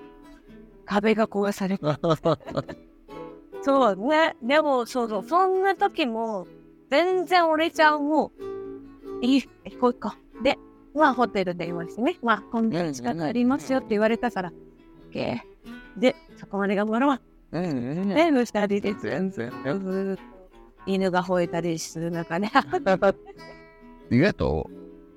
[0.86, 1.98] 壁が壊された。
[3.62, 4.36] そうね。
[4.42, 6.46] でも、そうそう、そんな時も、
[6.90, 8.32] 全然俺ちゃんも、
[9.24, 10.42] いい、行こう行こう。
[10.44, 10.58] で、
[10.94, 12.16] まあ、ホテルで言いましてね。
[12.22, 14.52] まあ、こんな近くありますよって言われたから、
[15.10, 15.38] OK。
[15.96, 17.20] で、そこまで頑張ろう。
[17.52, 17.70] うんう
[18.04, 19.52] んね、二人でず全然。
[20.86, 22.50] 犬が吠えたりする中ね。
[24.10, 24.70] 意外と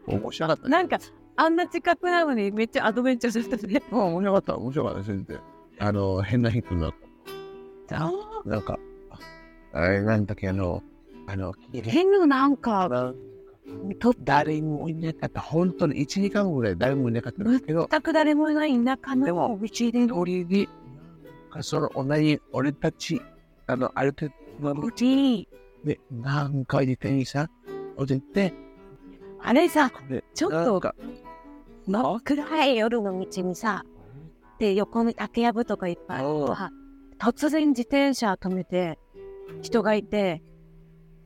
[0.05, 0.69] 面白かった。
[0.69, 0.99] なんか、
[1.35, 3.81] あんな近くなのにめっちゃアドベンチャーしてたね。
[3.91, 5.39] あ面白かった、面白かった、全然。
[5.79, 6.93] あの、変な人になっ
[7.91, 8.11] あ
[8.45, 8.49] た。
[8.49, 8.79] なんか、
[9.73, 10.81] あれなんだっけ、あの、
[11.27, 13.15] あの、変ななんか、と
[14.23, 15.41] 誰もいなかった。
[15.41, 19.59] 本当に1時間ぐらい誰もいなかったんだけど、全く誰もいない田舎のでも
[21.61, 23.21] その同じ俺たち、
[23.65, 25.47] あの、ある程度の鳥、
[25.83, 27.49] で、何回自転車
[27.95, 28.53] を出て、
[29.39, 30.95] あれさ、で、ちょっとなんか、
[31.87, 33.83] な暗い夜の道にさ、
[34.59, 36.71] で、横に竹やぶとかいっぱいあるさ
[37.19, 38.99] 突然自転車止めて、
[39.61, 40.43] 人がいて、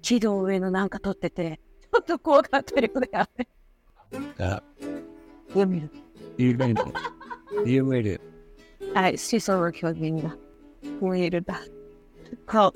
[0.02, 1.60] 木の上のなんか撮ってて、
[2.00, 3.10] っと怖かったよね、
[4.40, 4.62] あ
[5.50, 5.90] 読める。
[6.38, 6.84] 有名で、
[7.66, 8.22] 有名で、
[8.94, 10.36] はい、思想の表現が
[11.00, 11.60] 増えるだ。
[12.50, 12.74] そう。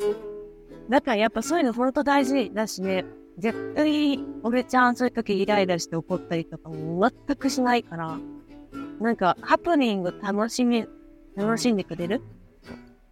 [0.89, 3.05] だからやっぱそういうの本当大事だしね、
[3.37, 8.19] 絶対俺ちゃんそういう時イライラして怒ったりとかも全くしないから、
[8.99, 10.85] なんかハプニング楽しみ、
[11.35, 12.21] 楽しんでくれる？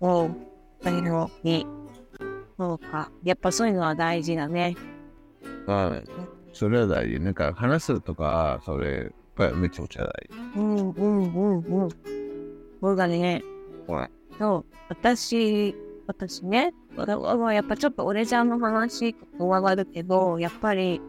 [0.02, 0.48] うん。
[0.82, 1.66] そういうのに。
[2.58, 3.12] そうか。
[3.24, 4.76] やっぱそういうのは大事だね。
[5.68, 6.10] はい。
[6.54, 7.20] それは大事。
[7.20, 10.60] なんか話すとか、それ、やっぱりめちゃくちゃ大事。
[10.60, 11.90] うんうんうんうん。
[12.82, 13.44] 僕がね、
[14.38, 15.76] そう、私、
[16.08, 21.02] 私ね、わわやっぱちょっと俺ちゃんの話とわるけど、やっぱり、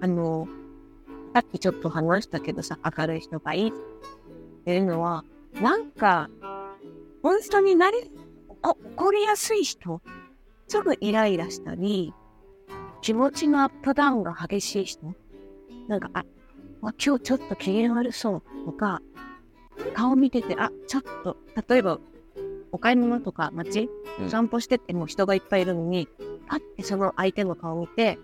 [0.00, 0.48] あの、
[1.34, 3.72] さっきちょっと話したけどさ、明るい人がいいっ
[4.64, 5.24] ていうのは、
[5.60, 6.30] なんか、
[7.22, 8.10] 本当になり、
[8.62, 10.00] 怒りやすい人、
[10.68, 12.14] すぐイライラしたり、
[13.02, 15.14] 気持ちのアップダウンが激しい人、
[15.88, 16.24] なんか、あ、
[16.82, 19.00] あ今日ちょっと機嫌悪そうとか、
[19.94, 21.36] 顔見てて、あ、ちょっと、
[21.68, 21.98] 例えば、
[22.72, 23.88] お買い物とか街、
[24.20, 24.30] うん。
[24.30, 26.08] 散歩してても人がいっぱいいるのに、
[26.46, 28.18] パッてその相手の顔を見て、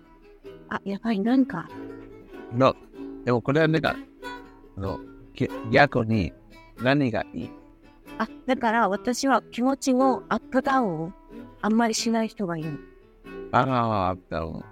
[0.69, 1.67] あ、やばい、なんか、
[2.55, 2.75] の、
[3.25, 3.95] でもこれはなんか、
[4.77, 4.99] あの、
[5.33, 6.31] き逆に
[6.81, 7.49] 何がいい？
[8.19, 11.11] あ、だから私は気持ちのアップダウンを
[11.61, 12.79] あんまりしない人がいる。
[13.51, 14.63] ああ、だろ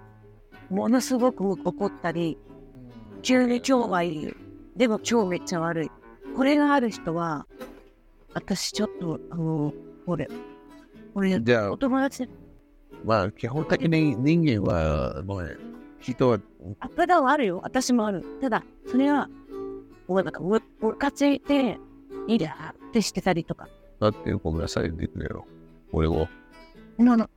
[0.70, 2.38] ものすごく怒ったり、
[3.22, 4.34] 急に今日はいい。
[4.76, 5.90] でも今日めっちゃ悪い。
[6.36, 7.46] これがある人は、
[8.34, 9.72] 私ちょっと、あの、
[10.06, 10.28] 俺、
[11.14, 12.28] 俺、じゃあお、友達で
[13.04, 15.58] まあ、基本的に人間は、もう、
[16.00, 16.38] 人は、
[16.80, 17.60] アップダウンあるよ。
[17.62, 18.24] 私もある。
[18.40, 19.28] ただ、それは、
[20.08, 21.78] もうなんか、む、むかついて、
[22.26, 23.68] いいだってしてたりとか。
[24.00, 25.46] だってごめんなさい、でくれよ。
[25.92, 26.28] 俺を。
[26.98, 27.30] なの、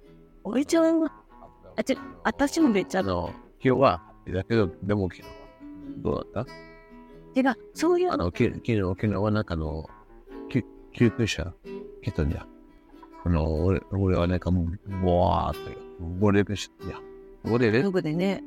[0.44, 1.12] おいちゃんは、
[1.80, 3.32] あ、ち私もめっちゃあ、の、
[3.64, 5.30] 今日は、だけど、でも昨日は、
[6.00, 6.46] どうだっ
[7.36, 9.90] 違う、そういうたあの、き昨日、昨日はなんかあの、
[10.50, 11.54] 救救急車
[12.04, 12.48] 来たんじゃん。
[13.24, 17.00] あの、俺俺はなんかもう、わーっと、ボレるし、いや、
[17.44, 18.44] ボレる道具でね、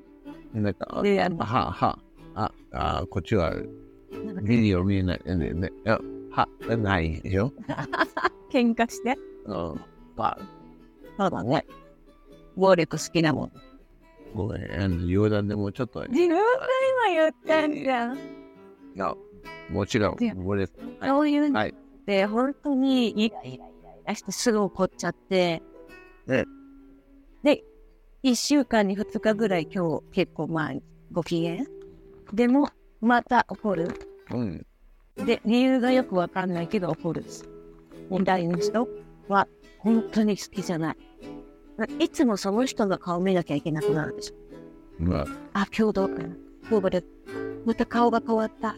[0.53, 1.99] なんか、であのは、は、
[2.35, 3.55] あ、あ、こっちは、
[4.43, 5.21] ビデオ見えない。
[5.25, 5.73] ね、ね、
[6.31, 7.51] は、ないよ。
[8.53, 9.17] 喧嘩して。
[9.47, 9.81] うん。
[10.17, 10.39] ば、
[11.17, 11.65] そうだね。
[12.57, 13.53] 暴力好きなもん。
[14.35, 14.89] ごめん、あ
[15.29, 16.37] 談でもちょっと、い自分が
[17.07, 18.19] 今言ったんじゃん。
[18.95, 19.15] や、
[19.71, 20.63] もちろんいや、ボレ、
[21.01, 21.71] はいそういうのっ
[22.27, 23.69] 本当にイライライライ
[24.07, 25.63] ラしてすぐ怒っちゃって。
[26.27, 26.45] ね
[27.43, 27.65] で、
[28.23, 30.73] 一週間に二日ぐらい今日結構まあ
[31.11, 31.65] ご機嫌？
[32.33, 33.89] でも、また怒る。
[34.31, 34.67] うん。
[35.17, 37.25] で、理由がよくわかんないけど怒る。
[38.09, 38.89] 問題の人
[39.29, 39.47] は
[39.79, 40.97] 本当に好きじゃない。
[41.99, 44.35] いつもその人の顔見なきゃいけなくなるでしょ。
[45.03, 46.37] まあ、あ、今日どうかな。
[46.69, 47.05] 今日まで、
[47.65, 48.77] また顔が変わった。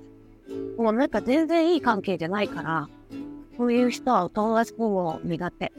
[0.78, 2.88] もうなんか全然いい関係じゃないから、
[3.56, 5.72] こういう人はお友達も苦手。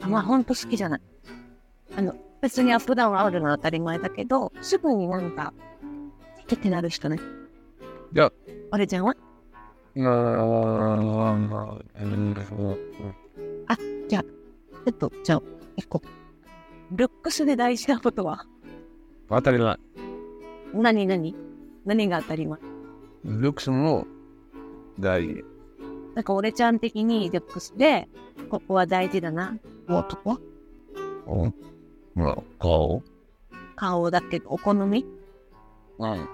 [0.00, 1.00] まあ本当好きじゃない。
[1.96, 5.52] あの、別にアップダウンあるのは当たり前だけど、すぐになんか、
[6.46, 7.18] キってなる人ね。
[8.12, 8.32] じゃあ、
[8.72, 9.14] あれちゃんは
[13.68, 15.42] あちょっと、じゃあ、
[15.76, 16.02] 一個。
[16.94, 18.44] ルックスで大事なことは？
[19.30, 19.78] 当たり前。
[20.74, 21.34] 何何？
[21.86, 22.60] 何が当たり前？
[23.24, 24.06] ルックスも
[25.00, 25.44] 大事。
[26.14, 28.08] なんか俺ちゃん的にルックスで、
[28.50, 29.56] ここは大事だな。
[29.88, 30.38] 男？
[31.26, 31.54] うん。
[32.14, 33.02] まあ、顔？
[33.74, 35.06] 顔だけど、お好み？
[35.98, 36.28] うん。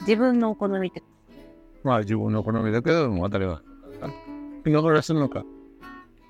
[0.00, 1.02] 自分のお好みって。
[1.84, 3.62] まあ自分の好みだけど、当たりは。
[4.62, 5.42] 見逃すのか。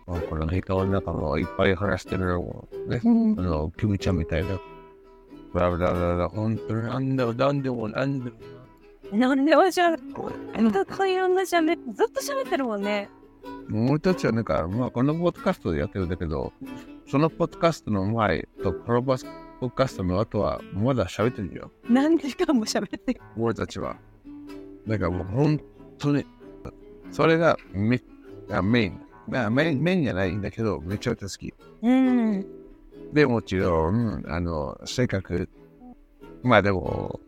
[0.07, 3.01] あこの人の中もいっぱい話してるのね。
[3.05, 4.59] うんあの、キムちゃんみたいな。
[5.53, 8.37] ブラブラブラブラ、本当になんでもなんでもなんでも。
[9.13, 10.03] なんでもしゃべる。
[10.71, 13.11] ずっといろんなしゃべずっと喋ってるもんね。
[13.69, 16.53] もう一つはなんか、まあこのポッドキャストでやってるんだけど、
[17.07, 19.27] そのポッドキャストの前とこのポッ
[19.61, 21.71] ドキャストの後はまだ喋ってるよ。
[21.89, 23.21] 何時間も喋ってる。
[23.37, 23.97] 俺たちは。
[24.87, 25.61] だからもう本
[25.99, 26.25] 当に、
[27.11, 28.01] それがメ
[28.51, 29.01] あメイン。
[29.29, 29.83] まあメイン。
[29.83, 31.55] メインじゃないんだけど、めちゃめちゃ好き。
[31.83, 32.47] うん。
[33.13, 35.49] でもちろん、あの、性格、
[36.43, 37.21] まあでも、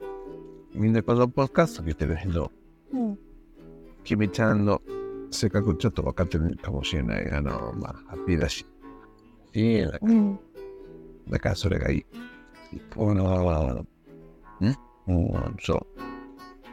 [0.75, 2.51] みんなこのポッドキャスト聞いてるけど、
[2.93, 3.19] うん。
[4.03, 4.83] 君ちゃんの
[5.31, 7.31] 性格ちょっと分かってるかもしれない。
[7.31, 8.67] あの、まあ、ハッピーだし。
[9.53, 9.91] いいね。
[10.03, 10.39] うん。
[11.29, 12.07] だからそれがいい。
[12.97, 13.87] おの、ん？
[15.07, 15.87] うん、そう。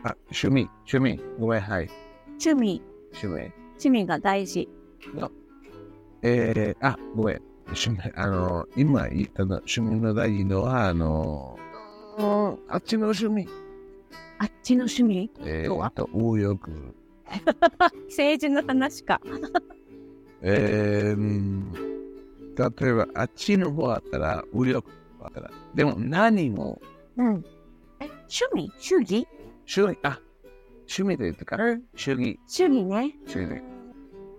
[0.04, 1.22] あ、趣味、趣味。
[1.40, 1.90] ごめん、はい。
[2.44, 2.82] 趣味、
[3.22, 3.54] 趣味。
[3.72, 4.68] 趣味が大事。
[6.24, 7.42] えー、あ、ごめん。
[7.68, 11.58] 趣味、あの、今言ったの、趣味の大事のは、あの、
[12.18, 13.48] うんあっちの趣味。
[14.38, 15.32] あっちの趣味？
[15.40, 16.70] えー、あと、右翼。
[18.10, 19.22] 政治の話か。
[20.42, 21.72] えー、うん
[22.80, 24.90] 例えば、あっちの方だったら、右翼
[25.22, 25.52] だったら。
[25.74, 26.82] でも、何も、
[27.18, 27.46] うん。
[28.00, 28.72] え、趣味？
[28.78, 29.28] 主義
[29.74, 30.20] 趣味、あ、
[30.82, 31.58] 趣味で言ってか、
[31.96, 33.16] 主義、主義ね。
[33.26, 33.71] 主義で。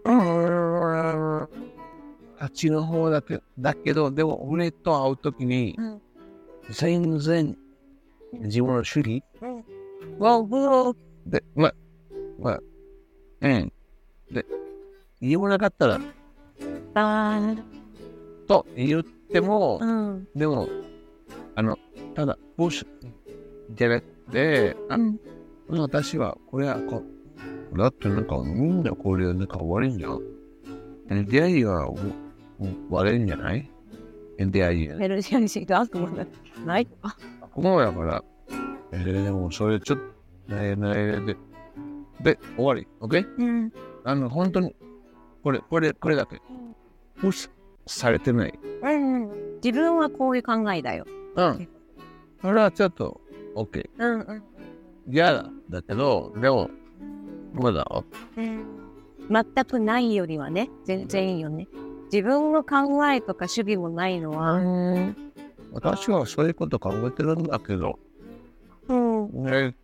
[0.04, 1.48] うん
[2.38, 6.02] あっちの方だけだけど、でも、俺と会うときに、うん。
[6.70, 7.56] 全然、
[8.32, 9.64] 自分の主義うん。
[11.24, 11.74] で、まあ、
[12.40, 12.60] まあ、
[13.42, 13.72] うん。
[14.32, 14.44] で、
[15.20, 16.00] 言わなかったら、
[16.94, 17.54] あ
[18.48, 20.28] と言っても、うん。
[20.34, 20.68] でも、
[21.54, 21.78] あの、
[22.16, 22.86] ただ、プッシュ
[23.76, 25.20] じゃなくて、あ、うん。
[25.68, 27.21] 私は、これはこう、
[27.76, 30.20] だってなんか、みんなこれなんか悪いんじゃん。
[31.08, 31.94] で出会いはお
[32.60, 33.68] お悪いんじゃない？
[34.38, 34.86] 出会い？
[34.88, 34.96] が。
[34.96, 36.26] メルジアンシーが悪夢
[36.64, 37.16] ないとか。
[37.52, 38.24] ここやから、
[38.92, 39.98] えー、でもそれちょっ
[40.48, 41.36] と、ねえねえで、
[42.34, 42.86] で、終わり。
[43.00, 43.26] OK?
[43.38, 43.72] うん。
[44.04, 44.74] あの、本当に、
[45.42, 46.40] これ、これ、これだけ。
[47.16, 47.50] プッシュ
[47.86, 48.58] されてない。
[48.82, 49.30] うん。
[49.62, 51.04] 自分はこういう考えだよ。
[51.36, 51.68] うん。
[52.40, 53.20] それはちょっと、
[53.54, 53.88] OK。
[53.98, 54.42] うんうん。
[55.08, 55.50] 嫌だ。
[55.68, 56.70] だけど、でも、
[57.52, 57.86] まだ、
[58.36, 61.68] 全くないよりはね、全然いいよね。
[62.12, 64.60] 自分の考えとか主義もないのは、
[65.72, 67.98] 私はそういうこと考えてるんだけど、
[68.88, 69.44] うん。
[69.44, 69.74] ね、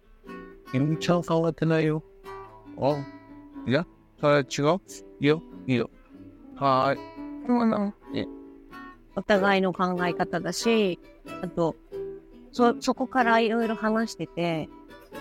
[0.72, 2.02] ゆみちゃん考えてないよ。
[2.78, 2.96] あ、
[3.66, 3.86] いや、
[4.20, 4.80] それ違う。
[5.20, 5.90] いいよ、いいよ。
[6.56, 8.28] はーい。
[9.16, 11.00] お互いの考え方だし、
[11.42, 11.74] あと、
[12.52, 14.68] そ、そこからいろいろ話してて、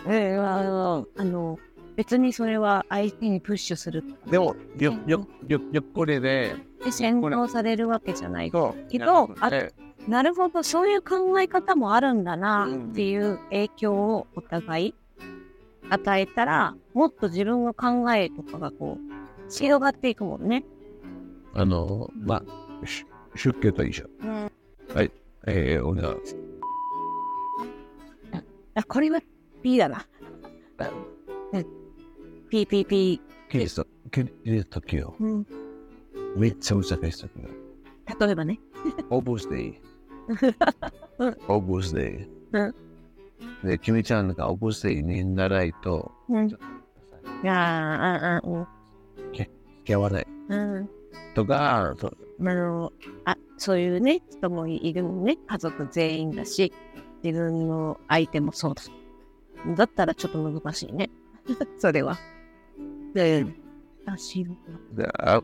[0.05, 1.57] えーああの、
[1.97, 6.55] 別にそれは相手にプッシュするでも、よ、よ、よ、よ、これで、
[6.85, 8.51] で洗脳されるわけじゃない。
[8.51, 9.71] けどあね
[10.07, 14.95] なるほど、そういう考え方もあるんだなうんっていう影響をお互い
[15.89, 20.63] 与えたら、もっと自分の考えとかがこう、広がっていくもんね。
[21.55, 22.43] あの、ま
[22.83, 23.05] あ、し
[23.35, 24.05] 出家と一緒。
[24.21, 24.51] うん。
[25.47, 26.35] えー、お願いし
[28.75, 29.19] あ、これは
[29.63, 30.05] P だな。
[31.51, 31.76] うん。
[32.51, 33.19] PPP。
[33.49, 35.15] キリスト、キリスト教。
[35.19, 35.45] うん。
[36.35, 37.29] めっちゃ難しいですよ。
[38.19, 38.59] 例えばね。
[39.09, 39.81] オブスデイ
[41.19, 41.37] うん。
[41.47, 42.57] オブスデイ。
[42.57, 42.75] うん。
[43.63, 46.57] で、君ちゃんがオブスデイにならないと、うん。
[47.45, 48.67] ああ、ああ、うん。
[49.33, 49.49] 付
[49.83, 50.27] き合わない。
[50.49, 50.89] うん。
[51.33, 52.91] とか、とあの、
[53.25, 55.37] あ、そういうね、人もいるのね。
[55.47, 56.71] 家族全員だし、
[57.23, 58.83] 自分の相手もそうだ。
[59.75, 61.09] だったらちょっと難しいね。
[61.79, 62.17] それは。
[63.13, 63.45] で、
[64.05, 65.43] 私は、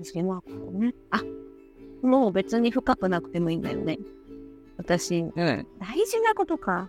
[0.00, 0.94] 私はこうね。
[1.10, 1.22] あ、
[2.02, 3.98] もう別に深くなくてもいいんだよね。
[4.76, 6.88] 私、ね大事なことか。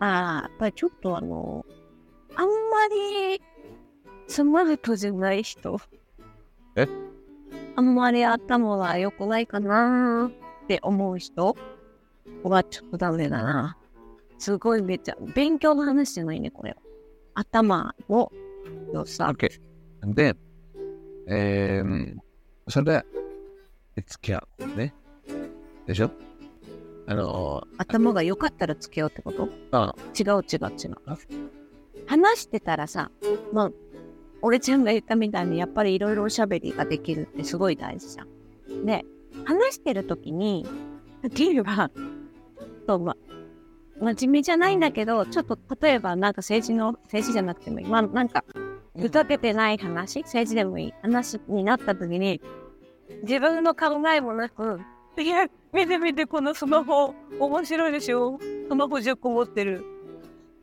[0.00, 1.66] ああ、やっぱりちょっとあの、
[2.34, 2.52] あんま
[2.88, 3.42] り
[4.26, 5.78] スマートじゃない人。
[6.76, 6.88] え？
[7.76, 10.30] あんまり頭は良くないかな
[10.62, 11.56] って思う人
[12.42, 13.76] はちょっとダメだな。
[14.38, 16.76] すごいめっちゃ、勉強の話じゃないね、これは。
[17.34, 18.32] 頭の
[18.92, 19.60] OK。
[20.14, 20.36] で、
[21.28, 22.16] えー、
[22.68, 23.04] それで、
[24.06, 24.76] 付き合う。
[24.76, 24.94] ね。
[25.86, 26.10] でしょ？
[27.06, 29.48] あの、頭が良かったら付き合うってこと？
[29.72, 30.96] あ違う違う違う。
[32.06, 33.10] 話してたらさ、
[33.52, 33.70] まあ、
[34.40, 38.86] 俺ちゃんが言ったみたいに、やっぱりいろいろおしゃべりができるってすごい大事じゃん。
[38.86, 39.04] で、
[39.44, 40.66] 話してる時に、
[41.26, 41.90] っていうか、
[42.86, 43.16] と、ま、
[44.00, 47.86] 真面目じゃないんだけど、ちょっと例えばなんか政治の、政治じゃなくてもいい。
[47.86, 48.44] まあ、なんか、
[48.98, 52.40] ふざけてない話、政治でもいい話になった時に、
[53.22, 54.80] 自分の考えもなく、
[55.18, 58.38] いや、見て見て、このスマホ、面白いでしょ
[58.68, 59.84] スマホ10個持ってる。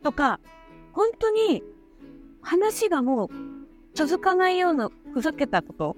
[0.04, 0.40] とか、
[0.94, 1.64] 本当に、
[2.42, 3.30] 話がもう、
[3.94, 5.98] 続かないようなふざけたこと。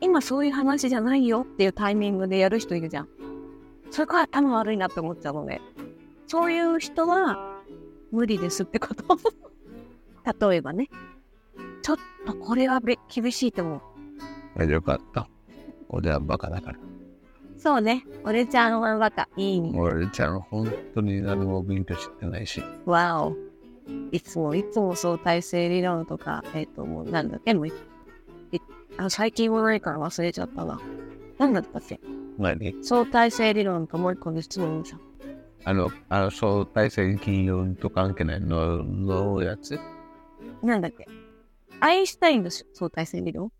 [0.00, 3.08] 今そういう話じゃないよっていうタイミングでやる人いるじゃん。
[3.90, 5.60] それから頭悪いなって思っちゃうのね。
[6.26, 7.60] そういう人は、
[8.10, 9.18] 無理ですってこと。
[10.50, 10.88] 例えばね。
[11.82, 13.82] ちょっとこれはべ厳しいと思
[14.56, 14.64] う。
[14.70, 15.28] よかった。
[15.88, 16.78] 俺はバカだから。
[17.56, 18.04] そうね。
[18.24, 19.28] 俺ちゃんはバカ。
[19.36, 19.72] いい。
[19.74, 22.62] 俺ちゃん本当に何も勉強してないし。
[22.86, 23.36] わお。
[24.12, 27.54] いつも、いつも相対性理論とか、えっ、と、もうなんだっけ？
[27.54, 27.68] もう
[28.96, 30.78] あ最近もないから忘れちゃったわ。
[31.38, 32.00] なんだったっけ？
[32.38, 32.76] 何？
[32.82, 35.00] 相対性理論ともう一個の質問じゃん。
[35.64, 39.78] あの、あの相対性金融と関係ないののやつ？
[40.62, 41.06] なんだっけ？
[41.80, 42.50] アインシュタインの？
[42.50, 43.50] 相対性理論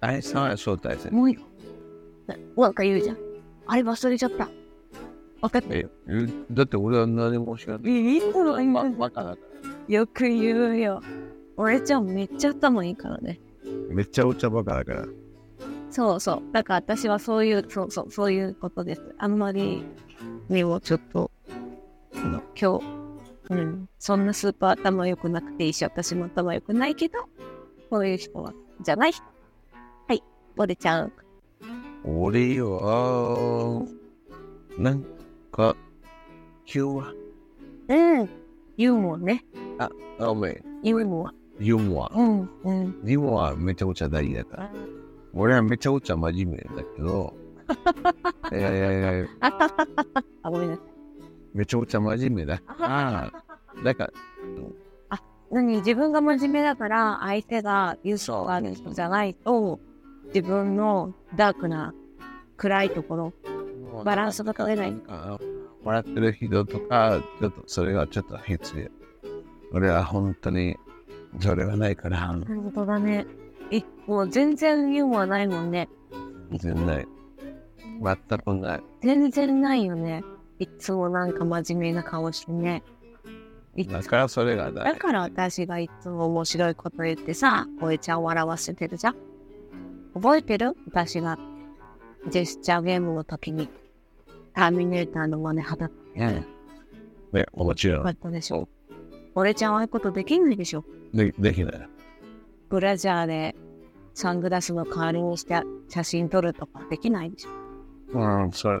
[0.00, 1.10] あれさは相対性。
[1.10, 1.42] もういいよ。
[2.26, 3.16] ななんか言うじゃん。
[3.66, 4.48] あれ忘れちゃった。
[5.40, 7.92] 分かってえだって俺は何も知らない。
[7.92, 9.38] いいつも言ま、うバカだか
[9.88, 9.94] ら。
[9.94, 11.02] よく言うよ。
[11.56, 13.40] 俺ちゃんめっちゃ頭いいからね。
[13.90, 15.06] めっちゃお茶バカだから。
[15.90, 16.42] そうそう。
[16.52, 19.14] だから私はそういう、そうそう、そういうことです。
[19.18, 19.84] あんまり、
[20.48, 21.30] にもちょっと、
[22.12, 22.80] 今日、
[23.50, 27.18] うん、そんなスーパー頭良くなくていいし、私も頭良くないけど、
[27.94, 29.22] こういう人は、じゃない人？
[30.08, 30.22] はい、
[30.56, 31.12] 俺ちゃん。
[32.04, 33.86] 俺は、
[34.76, 35.04] なん
[35.52, 35.76] か、
[36.66, 37.14] 今日は、
[37.86, 38.28] うん。
[38.76, 39.44] ユーモアね。
[39.78, 39.88] あ、
[40.18, 41.34] ごめん、ユーモア。
[41.60, 42.12] ユーモア。
[42.16, 43.00] うん、うん。
[43.04, 44.72] ユーモアめちゃくちゃ大事だから。
[45.32, 47.32] 俺はめちゃくちゃ真面目だけど、
[48.50, 49.28] いやいやいや、
[50.42, 50.84] あごめんなさい。
[51.54, 53.32] めちゃくちゃ真面目だから、
[53.84, 54.12] だから、
[55.54, 59.78] 何自分が真面目だから、相手が優勝がある人じゃないと、
[60.34, 61.94] 自分のダークな
[62.56, 63.32] 暗いところ、
[64.04, 64.96] バランスが取れない。
[65.06, 65.38] あ
[65.84, 68.88] 笑ってる人とか、ちょっとそれがちょっと必要。
[69.72, 70.76] 俺は本当に
[71.38, 73.24] それがないから、本当だね。
[73.70, 75.88] え、もう全然ユーモアないもんね。
[76.50, 77.08] 全然ない。
[78.02, 78.82] 全くない。
[79.02, 80.24] 全然ないよね。
[80.58, 82.82] いつもなんか真面目な顔してね。
[83.76, 84.70] いだからそれが。
[84.70, 89.16] だから私がいつも面白いこと言ってさ、こえちゃん笑わせてるじゃん。
[90.14, 90.76] 覚えてる？
[90.86, 91.38] 私が
[92.28, 93.68] ジェスチャーゲームの時に
[94.54, 96.46] ターミネーターの真似はだね、
[97.52, 98.04] もちろん。
[98.04, 98.68] かったでしょ。
[99.34, 100.84] 俺ちゃんああいうことできないでしょ。
[101.12, 101.88] でできない。
[102.68, 103.56] ブラジャーで
[104.14, 107.50] サングラスの代わりにして写真撮るとかできないでしょ。
[108.16, 108.78] うん、それ、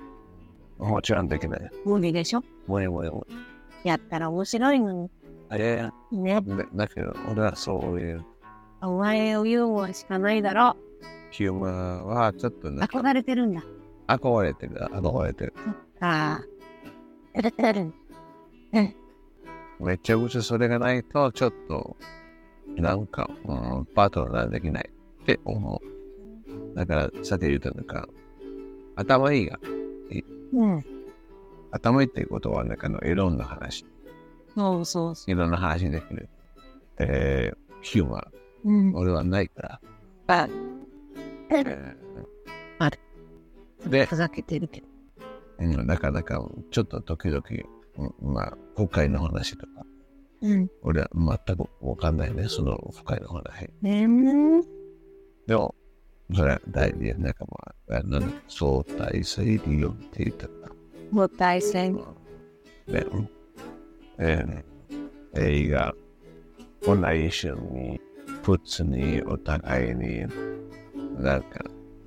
[0.78, 1.70] もちろんできない。
[1.84, 2.44] 無理でしょ。
[2.68, 3.36] もやもやもや。
[3.84, 5.10] やったら面白いの
[5.50, 6.22] いやいや、に。
[6.22, 6.40] ね。
[6.40, 8.24] だだけど、俺はそういう
[8.80, 10.76] お前をユーモアしかないだろ。
[11.30, 13.62] ヒューマンはちょっとなんか憧れてるんだ。
[14.06, 15.54] 憧れてる、憧れてる。
[16.00, 16.54] ああ。
[18.72, 18.94] うん。
[19.80, 21.96] めちゃくちゃそれがないと、ちょっと、
[22.76, 24.90] なんか、うん、パートナーできない
[25.22, 25.82] って思
[26.72, 26.76] う。
[26.76, 28.08] だから、さて言うとなんか、
[28.96, 29.58] 頭いいが、
[30.52, 30.84] うん。
[31.74, 33.84] 頭いいっていうことは、なんかのいろんな話、
[34.54, 36.28] そうそうそいろんな話できる。
[36.98, 38.22] えー、ヒューマン、
[38.64, 38.72] う。
[38.72, 38.94] うん。
[38.94, 39.80] 俺はないから。
[40.28, 40.48] あ、
[41.50, 41.96] えー
[42.78, 42.98] ある。
[43.86, 44.86] で、ふざけてるけど。
[45.58, 47.42] うん、なかなか、ちょっと時々、
[47.98, 49.72] うんまあ、国会の話とか、
[50.42, 50.68] うん。
[50.82, 53.70] 俺は全くわかんないね、その深いの話。
[53.82, 54.60] ねん。
[55.46, 55.74] でも、
[56.34, 57.44] それは大事で、なんか
[57.88, 60.73] まあ、あの相対性理論って言ったら、
[61.10, 61.94] もう対戦。
[62.86, 63.04] ね、
[64.18, 64.74] えー
[65.36, 65.92] 映画、
[66.82, 68.00] 同じ一緒に、
[68.42, 70.20] 普通にお互いに、
[71.18, 71.64] なんか、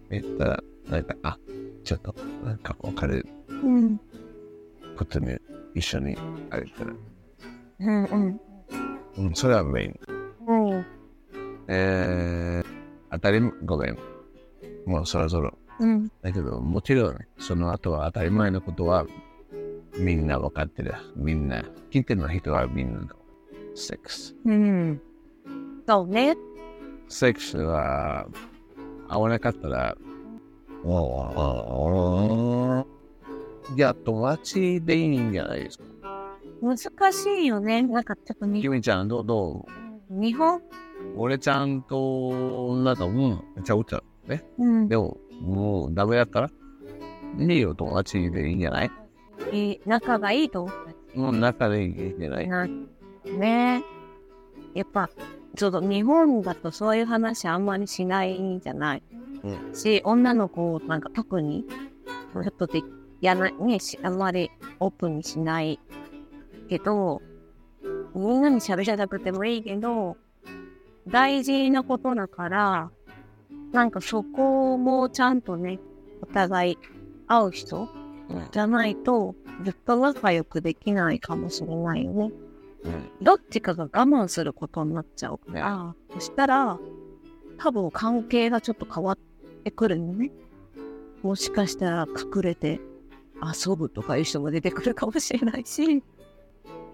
[0.09, 1.37] 言ったら、なんか、あ、
[1.83, 3.27] ちょっと、なんか別れる。
[3.49, 3.99] うん。
[4.95, 5.37] 普通に
[5.75, 6.15] 一緒に
[6.49, 6.93] 歩いたら、
[7.79, 8.41] うんうん。
[9.17, 9.99] うん、それはメイン。
[10.47, 10.85] うん。
[11.67, 12.65] えー、
[13.11, 13.97] 当たり、ごめん。
[14.85, 15.53] もうそろそろ。
[15.79, 16.11] うん。
[16.21, 19.05] だけど、もちろん、その後は当たり前のことは、
[19.97, 20.93] みんな分かってる。
[21.15, 23.07] みんな、聞いてる人はみんなの、
[23.75, 24.35] セックス。
[24.45, 25.01] うん。
[25.87, 26.35] そうね。
[27.07, 28.27] セックスは、
[29.07, 29.95] 合わなかったら、
[33.75, 35.85] いや、友達でいいんじゃないですか。
[36.61, 36.77] 難
[37.13, 37.83] しいよね。
[37.83, 39.65] なんかちょっとにゆみちゃん、どうど
[40.09, 40.61] 日本、う
[41.15, 43.13] 俺ちゃんと、なんか、うん、
[43.55, 44.29] めっちゃおっちゃう。
[44.29, 44.43] ね？
[44.57, 46.51] うん、でも、もうダメだったら、
[47.39, 48.91] いいよ、友達でいいんじゃない？
[49.51, 50.75] いい仲がいいと思っ
[51.15, 52.45] うん、仲でいいんじゃない？
[52.45, 52.67] たな。
[53.37, 53.83] ね
[54.73, 55.09] やっぱ、
[55.55, 59.03] ちょっと日本だとそういう話あんまりしないんじゃない？
[59.43, 59.75] うん。
[59.75, 61.65] し、女の子なんか特に、
[62.33, 62.81] ちょっとで、
[63.21, 65.79] やな、ね、しあんまりオープンにしない
[66.69, 67.21] けど、
[68.15, 70.17] みんなに喋らなくてもいいけど、
[71.07, 72.91] 大事なことだから、
[73.71, 75.79] なんかそこもちゃんとね、
[76.21, 76.77] お互い
[77.27, 77.89] 会う人
[78.29, 78.47] うん。
[78.51, 82.31] じゃないと、ずっと仲良くできないかもしれないよね。
[82.83, 83.09] うん。
[83.21, 86.79] どっちかが我慢することになっちゃうから、そしたら、
[87.57, 89.17] 多分関係がちょっと変わっ
[89.63, 90.31] てくるよね。
[91.23, 92.79] もしかしたら隠れて
[93.41, 96.03] 遊ぶとかいう人も出てくるかもしれないし、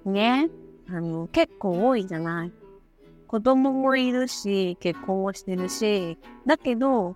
[0.06, 0.50] ね。
[0.90, 2.52] あの、結構多いじゃない。
[3.34, 7.16] 子供もいるし、結婚もしてるし、だけど、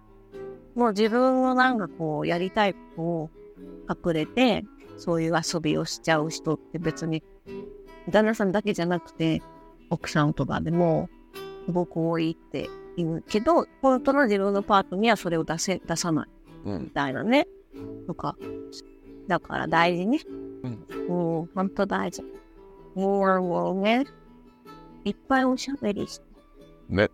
[0.73, 3.29] もう自分のなんかこう、やりたいことを
[3.87, 4.65] 隠れて、
[4.97, 7.21] そういう遊びをしちゃう人って別に、
[8.09, 9.43] 旦那さんだけじゃなくて、
[9.91, 11.07] 奥さんとかでも、
[11.67, 16.27] すごく多いって言うけど、本当の自分のパートにはそれを出せ、出さない
[16.65, 16.89] うんみ。
[16.89, 17.47] たいなね。
[18.07, 18.35] とか。
[19.27, 20.19] だから大事ね。
[20.63, 21.07] うん。
[21.09, 22.23] もう、本当大事。
[22.95, 24.07] もう、もうね、
[25.07, 26.25] いっぱいおしゃべりして、
[26.89, 27.09] ね。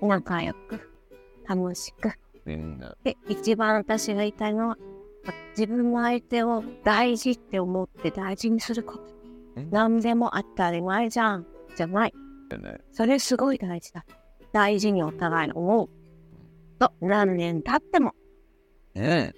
[0.00, 0.90] 仲良く、
[1.46, 2.12] 楽しく。
[2.44, 2.96] みんな。
[3.04, 4.78] で、一番私が言いたいのは、
[5.56, 9.02] 自分の相手を大事って思って大事にすること。
[9.56, 11.46] うん何でも当たり前じゃん。
[11.76, 12.14] じゃない。
[12.50, 12.78] ね。
[12.92, 14.04] それすごい大事だ。
[14.52, 15.88] 大事にお互いの思う。
[16.78, 18.14] と、何年経っても、
[18.94, 19.34] ね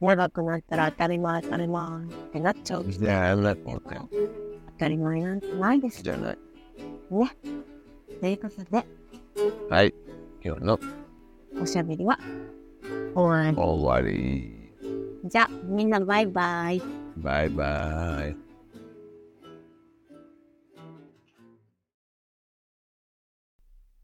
[0.00, 2.84] 長くなったら当たり前当たり前ってなっちゃう。
[2.84, 3.76] じゃあ、なって
[4.74, 6.38] 当たり前なんてないですじゃない。
[7.10, 7.36] ね。
[8.20, 8.86] ということで、
[9.70, 9.94] はい。
[10.44, 10.78] 今日の
[11.60, 12.18] おしゃべりは？
[13.14, 13.56] 終わり。
[13.56, 14.72] 終わり。
[15.24, 16.82] じゃあ、みんなバイバイ。
[17.16, 18.36] バイバイ。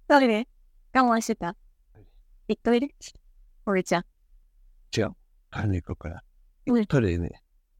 [0.08, 0.48] トイレ
[0.92, 1.56] 我慢してた？
[2.48, 2.88] 行っといで。
[3.66, 4.04] 俺ちゃん。
[4.96, 5.10] 違う。
[5.50, 6.22] トイレこうから。
[6.66, 7.28] うんトイレに、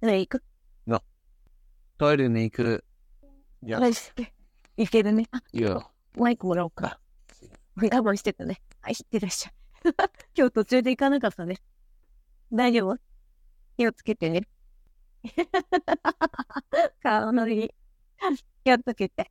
[0.01, 0.43] トイレ行く？
[2.01, 2.83] トイレに行く。
[3.63, 4.33] いやトイレして。
[4.79, 5.27] 行けるね。
[5.33, 5.93] あ、いいよ。
[6.17, 6.99] マイクもらおうか。
[7.77, 8.63] 我慢してたね。
[8.81, 9.53] はい、行ってらっしゃい。
[10.35, 11.59] 今日途中で行かなかったね。
[12.51, 12.97] 大丈夫？
[13.77, 14.49] 気をつけてね。
[17.03, 17.71] 顔のいい。
[18.65, 19.31] 気をつけて。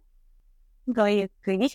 [0.87, 1.71] ごゆっくり。